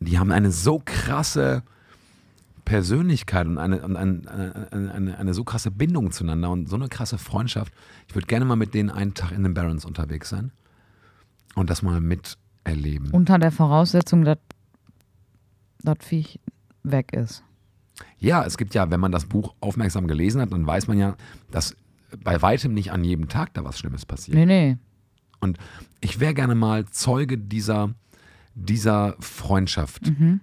[0.00, 1.62] die haben eine so krasse
[2.64, 6.88] Persönlichkeit und eine, und ein, eine, eine, eine so krasse Bindung zueinander und so eine
[6.88, 7.72] krasse Freundschaft.
[8.08, 10.50] Ich würde gerne mal mit denen einen Tag in den Barrens unterwegs sein
[11.54, 13.10] und das mal miterleben.
[13.10, 14.38] Unter der Voraussetzung, dass
[15.82, 16.40] das Viech
[16.82, 17.44] weg ist.
[18.18, 21.16] Ja, es gibt ja, wenn man das Buch aufmerksam gelesen hat, dann weiß man ja,
[21.50, 21.76] dass
[22.22, 24.36] bei weitem nicht an jedem Tag da was Schlimmes passiert.
[24.36, 24.78] Nee, nee.
[25.40, 25.58] Und
[26.00, 27.94] ich wäre gerne mal Zeuge dieser,
[28.54, 30.40] dieser Freundschaft, Mhm.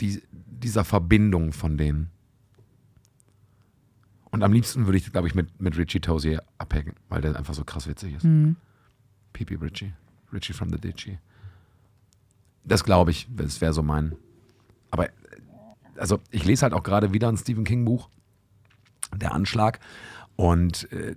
[0.00, 2.10] die, dieser Verbindung von denen.
[4.30, 7.54] Und am liebsten würde ich, glaube ich, mit, mit Richie Tozier abhängen, weil der einfach
[7.54, 8.24] so krass witzig ist.
[8.24, 8.56] Mhm.
[9.32, 9.92] Pipi Richie.
[10.32, 11.18] Richie from the Ditchy.
[12.64, 14.14] Das glaube ich, das wäre so mein.
[14.90, 15.08] Aber
[15.96, 18.08] also ich lese halt auch gerade wieder ein Stephen King Buch,
[19.14, 19.80] Der Anschlag.
[20.36, 21.16] Und äh,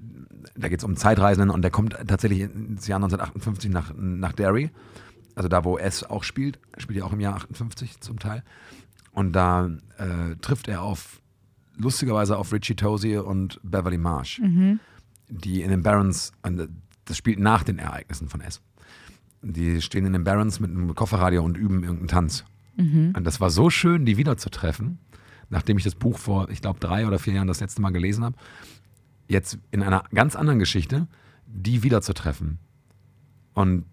[0.55, 4.71] da geht es um Zeitreisenden und der kommt tatsächlich ins Jahr 1958 nach, nach Derry.
[5.35, 6.59] Also da, wo S auch spielt.
[6.77, 8.43] Spielt ja auch im Jahr 58 zum Teil.
[9.11, 11.21] Und da äh, trifft er auf,
[11.75, 14.41] lustigerweise auf Richie Tozier und Beverly Marsh,
[15.27, 16.31] die in den Barons,
[17.11, 18.61] das spielt nach den Ereignissen von S.
[19.41, 22.45] Die stehen in den Barons mit einem Kofferradio und üben irgendeinen Tanz.
[22.77, 24.97] Und das war so schön, die wiederzutreffen,
[25.49, 28.23] nachdem ich das Buch vor, ich glaube, drei oder vier Jahren das letzte Mal gelesen
[28.23, 28.37] habe.
[29.27, 31.07] Jetzt in einer ganz anderen Geschichte,
[31.45, 32.59] die wiederzutreffen.
[33.53, 33.85] Und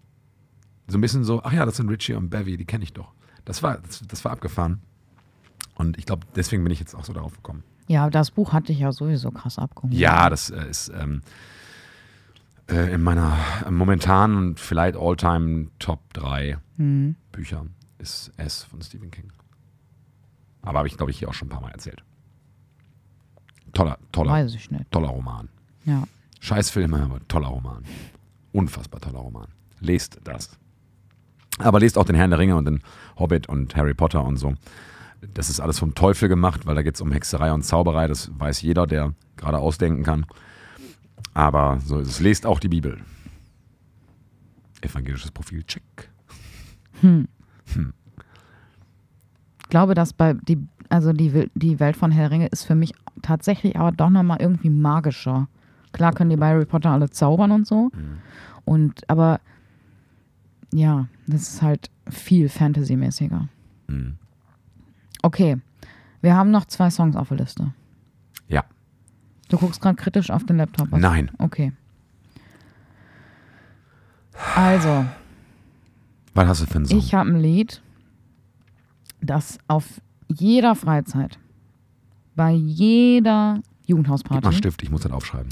[0.87, 3.11] so ein bisschen so, ach ja, das sind Richie und Bevy, die kenne ich doch.
[3.45, 4.81] Das war, das, das war abgefahren.
[5.75, 7.63] Und ich glaube, deswegen bin ich jetzt auch so darauf gekommen.
[7.87, 9.93] Ja, das Buch hatte ich ja sowieso krass abgeholt.
[9.93, 11.21] Ja, das äh, ist ähm,
[12.69, 13.37] äh, in meiner
[13.69, 17.15] momentanen, vielleicht All-Time Top 3 Hm.
[17.31, 17.65] Bücher
[17.97, 19.31] ist S von Stephen King.
[20.61, 22.03] Aber habe ich, glaube ich, hier auch schon ein paar Mal erzählt.
[23.73, 24.47] Toller, toller,
[24.91, 25.49] toller Roman.
[25.85, 26.03] Ja.
[26.39, 27.83] Scheiß Filme, aber toller Roman.
[28.51, 29.47] Unfassbar toller Roman.
[29.79, 30.57] Lest das.
[31.59, 32.81] Aber lest auch den Herrn der Ringe und den
[33.17, 34.53] Hobbit und Harry Potter und so.
[35.33, 38.07] Das ist alles vom Teufel gemacht, weil da geht es um Hexerei und Zauberei.
[38.07, 40.25] Das weiß jeder, der gerade ausdenken kann.
[41.33, 42.19] Aber so ist es.
[42.19, 42.99] Lest auch die Bibel.
[44.81, 46.09] Evangelisches Profil, check.
[49.59, 50.57] Ich glaube, dass bei die,
[50.89, 54.41] also die, die Welt von Herr der Ringe ist für mich tatsächlich aber doch nochmal
[54.41, 55.47] irgendwie magischer.
[55.91, 57.91] Klar können die bei Harry Potter alle zaubern und so.
[58.65, 59.39] Und aber
[60.73, 63.47] ja, das ist halt viel Fantasy-mäßiger.
[63.87, 64.17] Mhm.
[65.21, 65.57] Okay.
[66.21, 67.73] Wir haben noch zwei Songs auf der Liste.
[68.47, 68.63] Ja.
[69.49, 70.91] Du guckst gerade kritisch auf den Laptop.
[70.91, 70.99] was?
[71.01, 71.31] Nein.
[71.39, 71.73] Okay.
[74.55, 75.05] Also,
[76.33, 76.97] Was hast du für einen Song?
[76.97, 77.81] ich habe ein Lied,
[79.21, 81.37] das auf jeder Freizeit,
[82.35, 85.49] bei jeder Gib mal Jugendhausparty Stift, ich muss das aufschreiben.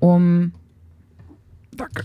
[0.00, 0.52] um
[1.76, 2.04] Danke.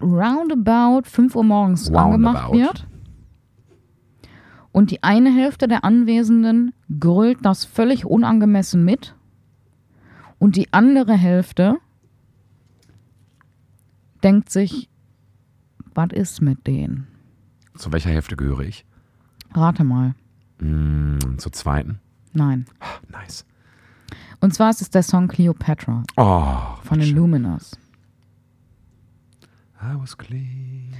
[0.00, 2.58] roundabout 5 Uhr morgens angemacht Roundabout.
[2.58, 2.86] wird.
[4.72, 9.14] Und die eine Hälfte der Anwesenden grölt das völlig unangemessen mit.
[10.38, 11.78] Und die andere Hälfte
[14.22, 14.88] denkt sich,
[15.94, 17.06] was ist mit denen?
[17.76, 18.84] Zu welcher Hälfte gehöre ich?
[19.52, 20.14] Rate mal.
[20.58, 22.00] Mm, zur zweiten.
[22.32, 22.66] Nein.
[23.10, 23.46] Nice.
[24.40, 27.78] Und zwar ist es der Song Cleopatra Oh, von den Luminous.
[29.82, 30.92] I was Cleopatra.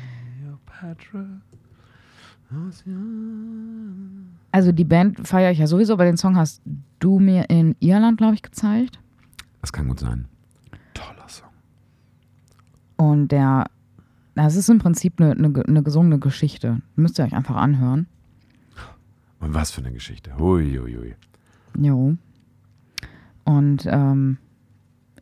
[4.52, 6.62] Also die Band feiere ich ja sowieso, aber den Song hast
[7.00, 9.00] du mir in Irland, glaube ich, gezeigt.
[9.60, 10.26] Das kann gut sein.
[10.94, 11.48] Toller Song.
[12.96, 13.66] Und der,
[14.34, 16.80] das ist im Prinzip eine, eine, eine gesungene Geschichte.
[16.94, 18.06] Müsst ihr euch einfach anhören.
[19.40, 20.36] Und was für eine Geschichte.
[20.38, 21.14] Hui, hui, hui.
[21.78, 22.16] Jo.
[23.44, 24.38] Und ähm,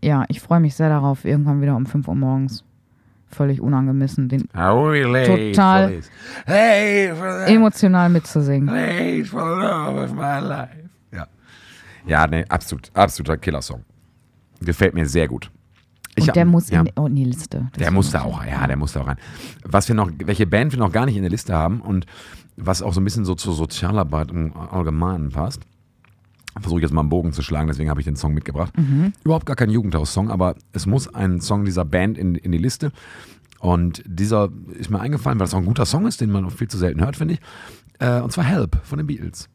[0.03, 2.65] ja, ich freue mich sehr darauf, irgendwann wieder um 5 Uhr morgens
[3.35, 6.01] völlig unangemessen den late Total.
[7.47, 8.67] emotional mitzusingen.
[8.67, 10.89] late for the love of my life.
[11.13, 11.27] Ja.
[12.07, 13.85] Ja, nee, absolut, absoluter Killer-Song.
[14.61, 15.51] Gefällt mir sehr gut.
[16.17, 16.83] Ich Und der hab- muss ja.
[16.83, 17.69] in, oh, in die Liste.
[17.73, 19.17] Das Der muss da auch, ja, der muss da auch rein.
[19.65, 22.07] Was wir noch, welche Band wir noch gar nicht in der Liste haben und
[22.57, 25.63] was auch so ein bisschen so zur Sozialarbeit im Allgemeinen passt,
[26.61, 28.73] versuche ich jetzt mal einen Bogen zu schlagen, deswegen habe ich den Song mitgebracht.
[29.25, 32.93] Überhaupt gar kein Jugendhaus-Song, aber es muss ein Song dieser Band in, in die Liste.
[33.59, 36.53] Und dieser ist mir eingefallen, weil es auch ein guter Song ist, den man auch
[36.53, 37.41] viel zu selten hört, finde ich.
[37.99, 39.49] Äh, und zwar Help von den Beatles.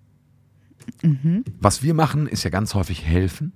[1.62, 3.54] Was wir machen, ist ja ganz häufig helfen.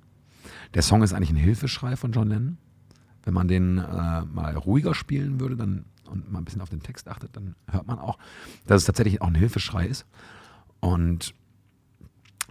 [0.73, 2.57] Der Song ist eigentlich ein Hilfeschrei von John Lennon.
[3.23, 6.81] Wenn man den äh, mal ruhiger spielen würde dann, und mal ein bisschen auf den
[6.81, 8.17] Text achtet, dann hört man auch,
[8.67, 10.05] dass es tatsächlich auch ein Hilfeschrei ist.
[10.79, 11.33] Und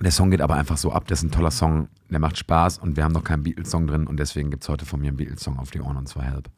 [0.01, 1.07] der Song geht aber einfach so ab.
[1.07, 4.07] Das ist ein toller Song, der macht Spaß und wir haben noch keinen Beatles-Song drin
[4.07, 6.49] und deswegen gibt es heute von mir einen Beatles-Song auf die Ohren und zwar Help.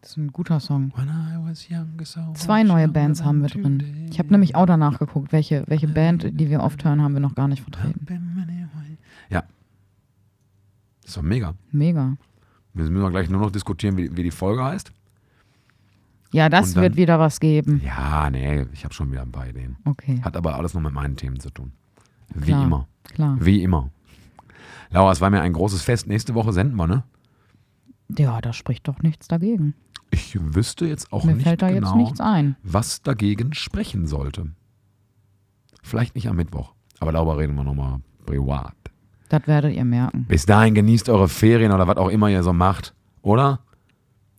[0.00, 0.92] Das ist ein guter Song.
[0.94, 4.06] When I was younger, so Zwei neue Bands haben wir drin.
[4.10, 7.20] Ich habe nämlich auch danach geguckt, welche, welche Band, die wir oft hören, haben wir
[7.20, 8.06] noch gar nicht vertreten.
[9.30, 9.44] Ja.
[11.04, 11.54] ist doch mega.
[11.72, 12.16] Mega.
[12.74, 14.92] Wir müssen wir gleich nur noch diskutieren, wie, wie die Folge heißt.
[16.32, 17.80] Ja, das dann- wird wieder was geben.
[17.84, 19.76] Ja, nee, ich habe schon wieder ein paar Ideen.
[19.84, 20.20] Okay.
[20.22, 21.72] Hat aber alles noch mit meinen Themen zu tun.
[22.34, 22.64] Wie Klar.
[22.64, 22.88] immer.
[23.04, 23.36] Klar.
[23.40, 23.90] Wie immer.
[24.90, 26.06] Laura, es war mir ein großes Fest.
[26.06, 27.04] Nächste Woche senden wir, ne?
[28.16, 29.74] Ja, da spricht doch nichts dagegen.
[30.10, 32.56] Ich wüsste jetzt auch Mir nicht fällt da genau, jetzt nichts ein.
[32.62, 34.50] was dagegen sprechen sollte.
[35.82, 38.74] Vielleicht nicht am Mittwoch, aber darüber reden wir nochmal privat.
[39.28, 40.24] Das werdet ihr merken.
[40.28, 43.60] Bis dahin genießt eure Ferien oder was auch immer ihr so macht, oder?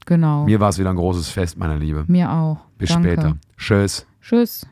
[0.06, 0.46] Genau.
[0.46, 2.06] Mir war es wieder ein großes Fest, meine Liebe.
[2.08, 2.60] Mir auch.
[2.78, 3.12] Bis Danke.
[3.12, 3.38] später.
[3.58, 4.08] Tschüss.
[4.22, 4.66] Tschüss.